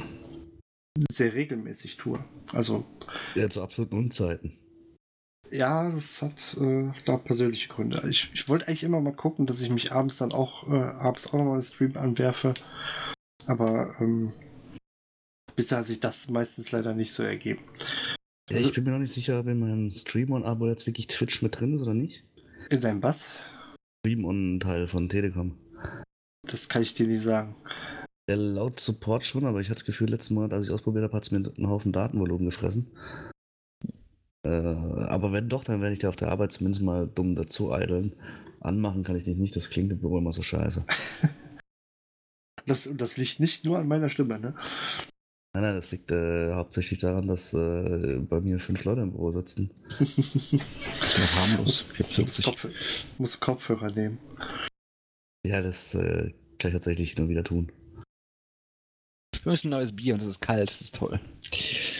[1.10, 2.18] sehr regelmäßig tue.
[2.52, 2.84] Also
[3.34, 4.52] Ja, zu absoluten Unzeiten.
[5.50, 8.02] Ja, das hat äh, da persönliche Gründe.
[8.10, 11.28] Ich, ich wollte eigentlich immer mal gucken, dass ich mich abends dann auch äh, abends
[11.28, 12.54] auch nochmal einen Stream anwerfe.
[13.46, 14.32] Aber ähm,
[15.56, 17.60] bisher hat sich das meistens leider nicht so ergeben.
[18.50, 20.86] Ja, Also- ich bin mir noch nicht sicher, ob in meinem Stream und Abo jetzt
[20.86, 22.24] wirklich Twitch mit drin ist oder nicht.
[22.70, 23.30] In deinem Bass?
[24.04, 25.56] Stream und Teil von Telekom.
[26.42, 27.56] Das kann ich dir nicht sagen.
[28.28, 31.16] Der laut Support schon, aber ich hatte das Gefühl, letzten Monat, als ich ausprobiert habe,
[31.16, 32.90] hat es mir einen Haufen Datenvolumen gefressen.
[34.44, 37.72] Äh, aber wenn doch, dann werde ich da auf der Arbeit zumindest mal dumm dazu
[37.72, 38.14] eideln.
[38.60, 40.84] Anmachen kann ich dich nicht, das klingt im Büro immer so scheiße.
[42.66, 44.54] Das, und das liegt nicht nur an meiner Stimme, ne?
[45.54, 49.32] Nein, nein, das liegt äh, hauptsächlich daran, dass äh, bei mir fünf Leute im Büro
[49.32, 49.70] sitzen.
[49.98, 51.86] Das ist noch harmlos.
[51.92, 52.44] Ich muss, 40.
[52.44, 54.18] Kopf, muss Kopfhörer nehmen.
[55.46, 57.72] Ja, das äh, kann ich tatsächlich nur wieder tun.
[59.42, 61.18] Wir müssen ein neues Bier und es ist kalt, das ist toll.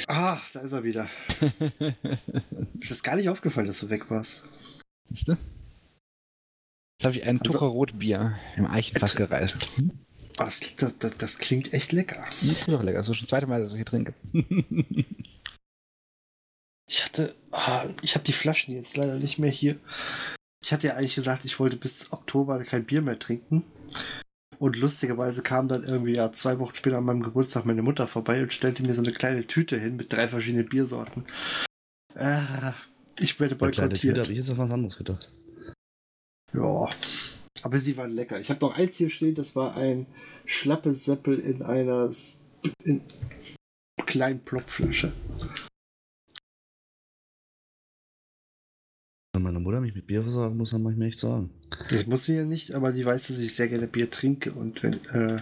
[0.08, 1.08] Ah, da ist er wieder.
[2.80, 4.44] Es ist gar nicht aufgefallen, dass du weg warst.
[5.10, 5.32] Siehst du?
[5.32, 9.76] Jetzt habe ich ein Also- Tucherrotbier im Eichenfass gereist.
[9.76, 9.92] Hm?
[10.36, 12.24] Das, das, das, das klingt echt lecker.
[12.42, 12.98] Das ist auch lecker.
[12.98, 14.14] Das ist schon das zweite Mal, dass ich hier trinke.
[16.90, 19.78] Ich hatte, ah, ich habe die Flaschen jetzt leider nicht mehr hier.
[20.64, 23.62] Ich hatte ja eigentlich gesagt, ich wollte bis Oktober kein Bier mehr trinken.
[24.58, 28.42] Und lustigerweise kam dann irgendwie ja zwei Wochen später an meinem Geburtstag meine Mutter vorbei
[28.42, 31.26] und stellte mir so eine kleine Tüte hin mit drei verschiedenen Biersorten.
[32.16, 32.74] Ah,
[33.20, 34.18] ich werde boykottiert.
[34.18, 35.32] habe ich jetzt auf was anderes gedacht.
[36.52, 36.88] Ja,
[37.62, 38.40] aber sie waren lecker.
[38.40, 40.06] Ich habe noch eins hier stehen, das war ein
[40.44, 42.40] schlappes Seppel in einer S-
[42.82, 43.02] in
[44.06, 45.12] kleinen Plopflasche.
[49.38, 51.50] Wenn meine Mutter mich mit Bier versorgen muss, dann muss ich mir echt sagen.
[51.92, 54.82] Ich muss sie ja nicht, aber die weiß, dass ich sehr gerne Bier trinke und
[54.82, 55.40] wenn äh,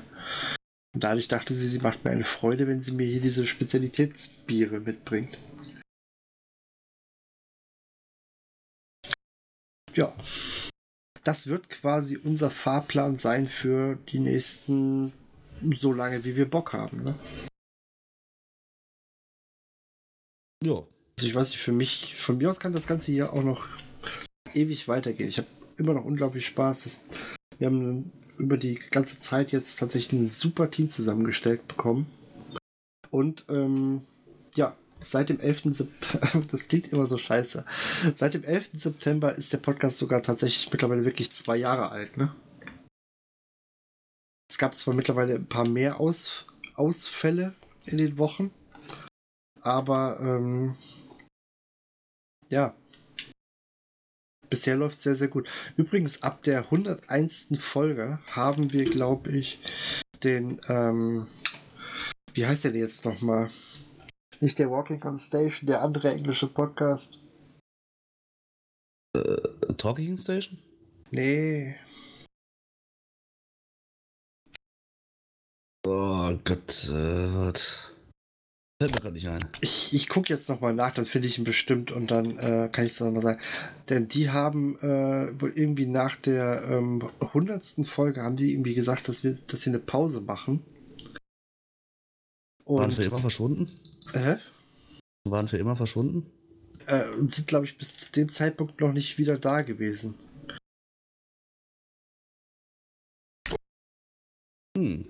[0.94, 4.80] und dadurch dachte sie, sie macht mir eine Freude, wenn sie mir hier diese Spezialitätsbiere
[4.80, 5.38] mitbringt.
[9.94, 10.14] Ja.
[11.24, 15.14] Das wird quasi unser Fahrplan sein für die nächsten
[15.72, 17.02] so lange, wie wir Bock haben.
[17.02, 17.14] Ne?
[20.62, 20.86] Ja.
[21.18, 23.66] Also ich weiß nicht, für mich, von mir aus kann das Ganze hier auch noch
[24.52, 25.30] ewig weitergehen.
[25.30, 25.48] Ich habe
[25.78, 26.84] immer noch unglaublich Spaß.
[26.84, 27.04] Das,
[27.58, 32.06] wir haben über die ganze Zeit jetzt tatsächlich ein super Team zusammengestellt bekommen.
[33.10, 34.02] Und ähm,
[34.56, 35.62] ja, seit dem 11.
[35.70, 37.64] September, das klingt immer so scheiße,
[38.14, 38.70] seit dem 11.
[38.74, 42.18] September ist der Podcast sogar tatsächlich mittlerweile wirklich zwei Jahre alt.
[42.18, 42.34] Ne?
[44.50, 47.54] Es gab zwar mittlerweile ein paar mehr Aus, Ausfälle
[47.86, 48.50] in den Wochen,
[49.62, 50.76] aber ähm,
[52.48, 52.74] ja.
[54.48, 55.48] Bisher läuft sehr, sehr gut.
[55.76, 57.48] Übrigens, ab der 101.
[57.58, 59.58] Folge haben wir, glaube ich,
[60.22, 61.26] den, ähm,
[62.32, 63.50] wie heißt der denn jetzt nochmal?
[64.40, 67.18] Nicht der Walking on Station, der andere englische Podcast.
[69.76, 70.58] Talking Station?
[71.10, 71.76] Nee.
[75.86, 77.95] Oh Gott, äh?
[78.78, 79.40] Fällt mir gerade nicht ein.
[79.62, 82.84] Ich, ich gucke jetzt nochmal nach, dann finde ich ihn bestimmt und dann äh, kann
[82.84, 83.40] ich es nochmal sagen.
[83.88, 87.86] Denn die haben äh, wohl irgendwie nach der ähm, 100.
[87.86, 90.62] Folge haben die irgendwie gesagt, dass, wir, dass sie eine Pause machen.
[92.66, 93.72] Waren Und für immer verschwunden?
[94.12, 94.36] äh,
[95.24, 96.30] Waren für immer verschwunden?
[96.86, 100.14] äh, und sind, glaube ich, bis zu dem Zeitpunkt noch nicht wieder da gewesen.
[104.76, 105.06] Hm.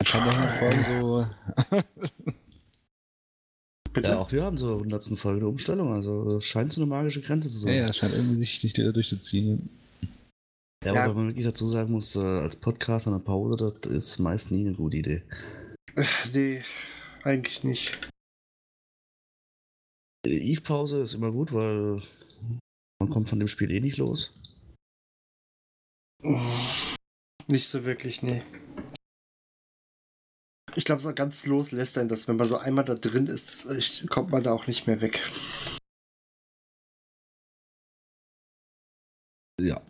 [0.00, 1.26] Anscheinend auch eine Folge so.
[3.92, 4.08] Bitte?
[4.08, 5.18] Ja, auch wir haben zur 100.
[5.18, 5.92] Folge eine Umstellung.
[5.92, 7.74] Also es scheint so eine magische Grenze zu sein.
[7.74, 9.68] Ja, ja, scheint irgendwie sich, da durchzuziehen.
[10.84, 11.04] Ja, Ja.
[11.04, 14.50] aber wenn man wirklich dazu sagen muss, äh, als Podcast eine Pause, das ist meist
[14.50, 15.22] nie eine gute Idee.
[15.96, 16.62] Ach, nee,
[17.22, 17.98] eigentlich nicht.
[20.26, 22.00] Eve-Pause ist immer gut, weil
[23.00, 24.32] man kommt von dem Spiel eh nicht los.
[27.48, 28.42] Nicht so wirklich, nee.
[30.74, 33.66] Ich glaube, so ganz los lässt einen das, wenn man so einmal da drin ist,
[33.72, 35.20] ich, kommt man da auch nicht mehr weg.
[39.60, 39.82] Ja.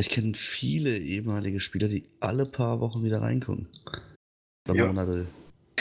[0.00, 3.68] Ich kenne viele ehemalige Spieler, die alle paar Wochen wieder reinkommen.
[4.68, 4.86] Oder Ja.
[4.86, 5.26] Monate.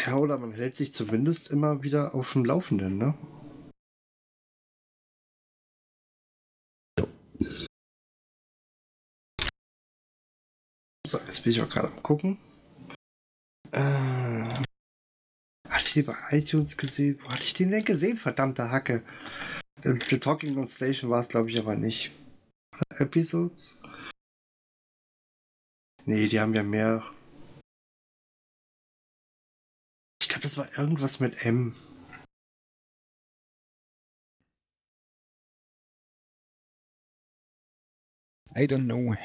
[0.05, 3.13] Ja, oder man hält sich zumindest immer wieder auf dem Laufenden, ne?
[6.99, 7.07] Jo.
[11.07, 12.37] So, jetzt bin ich auch gerade am gucken.
[13.73, 14.63] Äh,
[15.67, 17.19] hatte ich den bei iTunes gesehen?
[17.23, 18.17] Wo hatte ich den denn gesehen?
[18.17, 19.03] Verdammte Hacke.
[19.83, 22.11] The, Talking on Station war es, glaube ich, aber nicht.
[22.99, 23.81] Episodes?
[26.05, 27.03] Nee, die haben ja mehr.
[30.21, 31.73] Ich glaube, das war irgendwas mit M.
[38.55, 39.15] I don't know.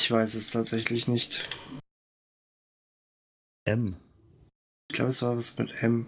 [0.00, 1.48] Ich weiß es tatsächlich nicht.
[3.66, 3.96] M.
[4.90, 6.06] Ich glaube, es war was mit M.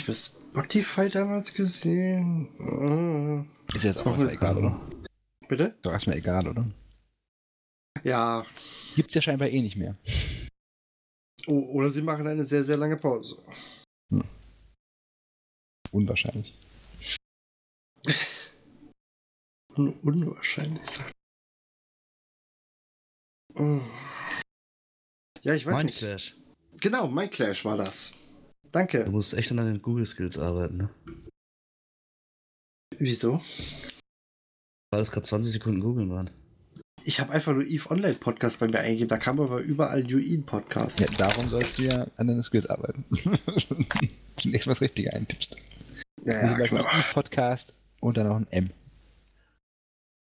[0.00, 2.48] Ich habe Spotify damals gesehen.
[3.74, 4.80] Ist jetzt auch erstmal egal, oder?
[5.48, 5.64] Bitte?
[5.64, 6.66] Ist doch erstmal egal, oder?
[8.02, 8.44] Ja.
[8.96, 9.96] Gibt's ja scheinbar eh nicht mehr.
[11.46, 13.42] Oh, oder sie machen eine sehr, sehr lange Pause.
[15.92, 16.56] Unwahrscheinlich.
[19.76, 20.86] Un unwahrscheinlich.
[20.86, 21.12] sagt-
[23.54, 23.80] Oh.
[25.42, 26.00] Ja, ich weiß nicht.
[26.02, 26.36] Mindclash.
[26.80, 28.12] Genau, Mindclash war das.
[28.64, 29.08] Du Danke.
[29.10, 30.90] musst echt an deinen Google-Skills arbeiten, ne?
[32.98, 33.40] Wieso?
[34.90, 36.30] Weil es gerade 20 Sekunden googeln waren.
[37.04, 39.08] Ich habe einfach nur Eve Online Podcast bei mir eingegeben.
[39.08, 41.00] Da kam aber überall New Eden Podcast.
[41.00, 43.04] Ja, darum sollst du ja an deinen Skills arbeiten.
[44.36, 45.56] Zunächst mal das Richtige eintippst.
[46.24, 46.82] Ja, Also ja, gleich genau.
[46.82, 48.70] Eve Podcast und dann noch ein M.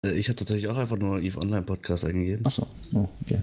[0.03, 2.43] Äh, Ich habe tatsächlich auch einfach nur Eve Online Podcast eingegeben.
[2.45, 2.67] Achso.
[2.95, 3.41] Oh, okay.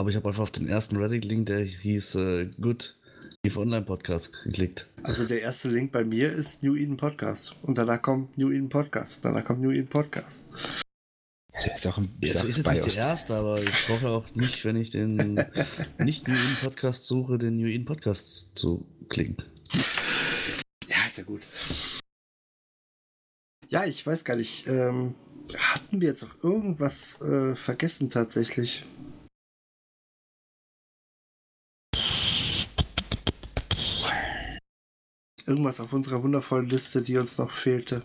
[0.00, 2.96] Aber ich habe einfach auf den ersten Reddit-Link, der hieß äh, Good
[3.44, 4.86] Eve Online Podcast geklickt.
[5.02, 7.54] Also der erste Link bei mir ist New Eden Podcast.
[7.60, 9.16] Und danach kommt New Eden Podcast.
[9.16, 10.48] Und danach kommt New Eden Podcast.
[11.52, 14.08] Ja, der ist auch ein Ja, ist ist jetzt nicht der erste, aber ich brauche
[14.08, 15.16] auch nicht, wenn ich den
[15.98, 19.36] nicht New In Podcast suche, den New In Podcast zu klicken.
[20.88, 21.42] Ja, ist ja gut.
[23.68, 24.66] Ja, ich weiß gar nicht.
[24.66, 25.14] Ähm,
[25.58, 28.86] hatten wir jetzt auch irgendwas äh, vergessen tatsächlich?
[35.50, 38.04] Irgendwas auf unserer wundervollen Liste, die uns noch fehlte.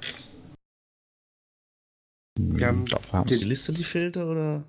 [2.40, 4.64] Wir haben glaub, wir haben Ist die Liste, die fehlte, oder?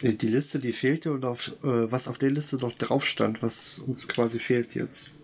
[0.00, 3.80] Die Liste, die fehlte und auf, äh, was auf der Liste noch drauf stand, was
[3.80, 5.16] uns quasi fehlt jetzt.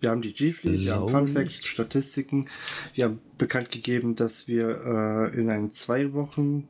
[0.00, 1.66] Wir haben die G-Fleet, wir haben Glaube Fun Facts, nicht.
[1.66, 2.48] Statistiken.
[2.94, 6.66] Wir haben bekannt gegeben, dass wir äh, in einen zwei Wochen,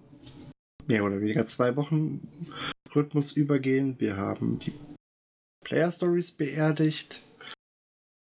[0.88, 2.26] mehr oder weniger zwei Wochen
[2.92, 3.94] Rhythmus übergehen.
[4.00, 4.72] Wir haben die
[5.64, 7.20] Player Stories beerdigt.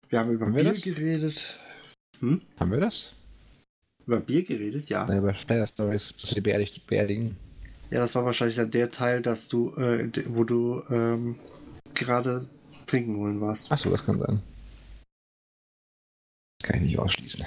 [0.09, 0.83] Wir haben über Haben Bier das?
[0.83, 1.59] geredet.
[2.20, 3.12] Haben wir das?
[4.07, 5.07] Über Bier geredet, ja.
[5.07, 7.37] Nein, über Player Stories, dass wir beerdigt, beerdigen.
[7.91, 11.39] Ja, das war wahrscheinlich dann der Teil, dass du, äh, wo du ähm,
[11.95, 12.49] gerade
[12.87, 13.70] trinken holen warst.
[13.70, 14.43] Achso, das kann sein.
[16.62, 17.45] Kann ich nicht ausschließen.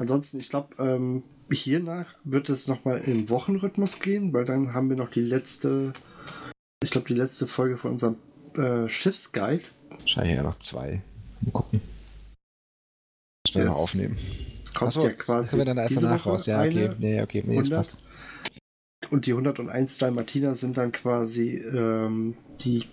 [0.00, 4.96] Ansonsten, ich glaube, ähm, hiernach wird es nochmal im Wochenrhythmus gehen, weil dann haben wir
[4.96, 5.92] noch die letzte,
[6.82, 8.16] ich glaube, die letzte Folge von unserem
[8.54, 9.64] äh, Schiffsguide.
[9.90, 11.02] Wahrscheinlich ja noch zwei.
[11.42, 11.80] Mal gucken.
[13.44, 14.16] Das wir noch aufnehmen.
[14.64, 16.46] Es kommt Achso, ja das quasi haben wir dann erst danach Woche raus.
[16.46, 16.94] Ja, okay.
[16.98, 17.42] Nee, okay.
[17.46, 17.76] Nee, jetzt 100.
[17.76, 17.98] passt.
[19.10, 22.86] und die 101 Dalmatiner sind dann quasi ähm, die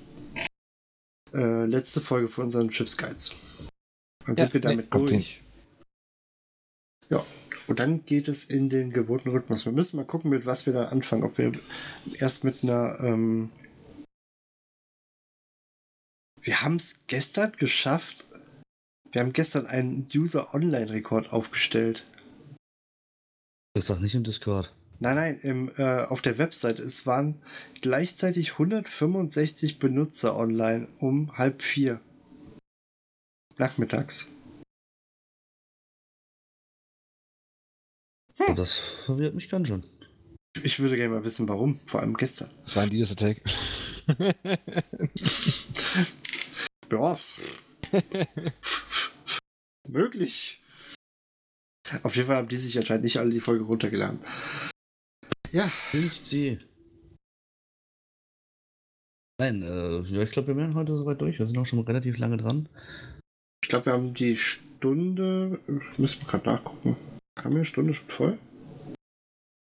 [1.33, 3.35] äh, letzte Folge von unseren Schiffsguides.
[4.25, 5.41] Dann Ja, sind wir nee, damit kommt durch.
[7.09, 7.25] Ja,
[7.67, 9.65] und dann geht es in den gewohnten Rhythmus.
[9.65, 11.23] Wir müssen mal gucken, mit was wir da anfangen.
[11.23, 11.53] Ob wir
[12.19, 12.99] erst mit einer.
[13.01, 13.49] Ähm
[16.47, 18.25] wir haben es gestern geschafft.
[19.11, 22.07] Wir haben gestern einen User-Online-Rekord aufgestellt.
[23.73, 24.73] Das sagt nicht im Discord.
[24.99, 26.79] Nein, nein, im, äh, auf der Website.
[26.79, 27.41] Es waren
[27.81, 31.99] gleichzeitig 165 Benutzer online um halb vier.
[33.57, 34.27] Nachmittags.
[38.47, 39.85] Und das verwirrt mich ganz schön.
[40.63, 41.81] Ich würde gerne mal wissen, warum.
[41.87, 42.51] Vor allem gestern.
[42.63, 43.41] Das war ein Leaders Attack.
[46.91, 47.17] Ja.
[49.89, 50.61] Möglich.
[52.03, 54.19] Auf jeden Fall haben die sich anscheinend nicht alle die Folge runtergeladen.
[55.51, 56.59] Ja, Nicht sie.
[59.39, 61.39] Nein, äh, ja, ich glaube, wir wären heute soweit durch.
[61.39, 62.67] Wir sind auch schon relativ lange dran.
[63.63, 65.59] ich glaube, wir haben die Stunde.
[65.97, 66.97] Müssen wir gerade nachgucken.
[67.39, 68.37] Haben wir eine Stunde schon voll?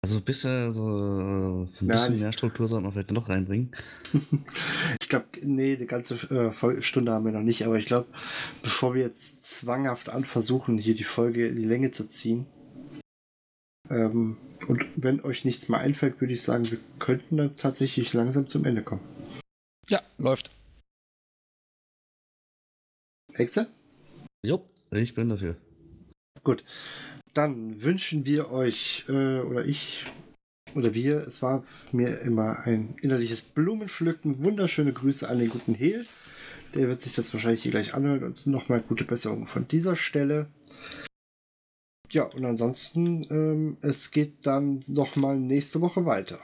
[0.05, 3.75] Also bisher so äh, ein bisschen mehr Struktur sollten wir vielleicht noch reinbringen.
[5.01, 8.07] Ich glaube, nee, eine ganze äh, Stunde haben wir noch nicht, aber ich glaube,
[8.61, 12.45] bevor wir jetzt zwanghaft an versuchen, hier die Folge in die Länge zu ziehen,
[13.89, 14.37] ähm,
[14.67, 18.63] und wenn euch nichts mehr einfällt, würde ich sagen, wir könnten dann tatsächlich langsam zum
[18.65, 19.01] Ende kommen.
[19.89, 20.51] Ja, läuft.
[23.33, 23.67] Hexe?
[24.45, 25.55] Jo, ich bin dafür.
[27.35, 30.05] Dann wünschen wir euch, äh, oder ich,
[30.73, 34.41] oder wir, es war mir immer ein innerliches Blumenpflücken.
[34.41, 36.05] Wunderschöne Grüße an den guten Hehl.
[36.73, 40.47] Der wird sich das wahrscheinlich hier gleich anhören und nochmal gute Besserung von dieser Stelle.
[42.09, 46.39] Ja, und ansonsten, ähm, es geht dann nochmal nächste Woche weiter.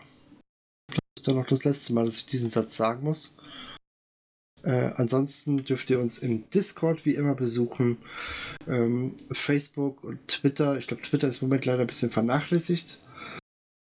[0.88, 3.34] Das ist dann noch das letzte Mal, dass ich diesen Satz sagen muss.
[4.64, 7.98] Äh, ansonsten dürft ihr uns im Discord wie immer besuchen.
[8.68, 10.78] Ähm, Facebook und Twitter.
[10.78, 13.00] Ich glaube, Twitter ist im Moment leider ein bisschen vernachlässigt.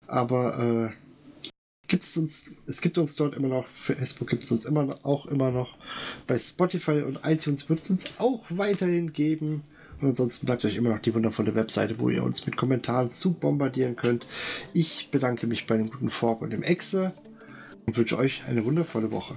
[0.07, 1.51] Aber äh,
[1.87, 3.67] gibt's uns, es gibt uns dort immer noch.
[3.69, 5.77] Facebook gibt es uns immer auch immer noch.
[6.27, 9.63] Bei Spotify und iTunes wird es uns auch weiterhin geben.
[10.01, 13.35] Und ansonsten bleibt euch immer noch die wundervolle Webseite, wo ihr uns mit Kommentaren zu
[13.35, 14.27] bombardieren könnt.
[14.73, 17.13] Ich bedanke mich bei dem guten Fork und dem Exe
[17.87, 19.37] und wünsche euch eine wundervolle Woche.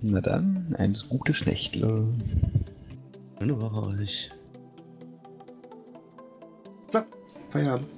[0.00, 2.06] Na dann, ein gutes Nächtle.
[3.38, 4.30] Schöne Woche euch.
[6.90, 7.00] So,
[7.50, 7.94] Feierabend.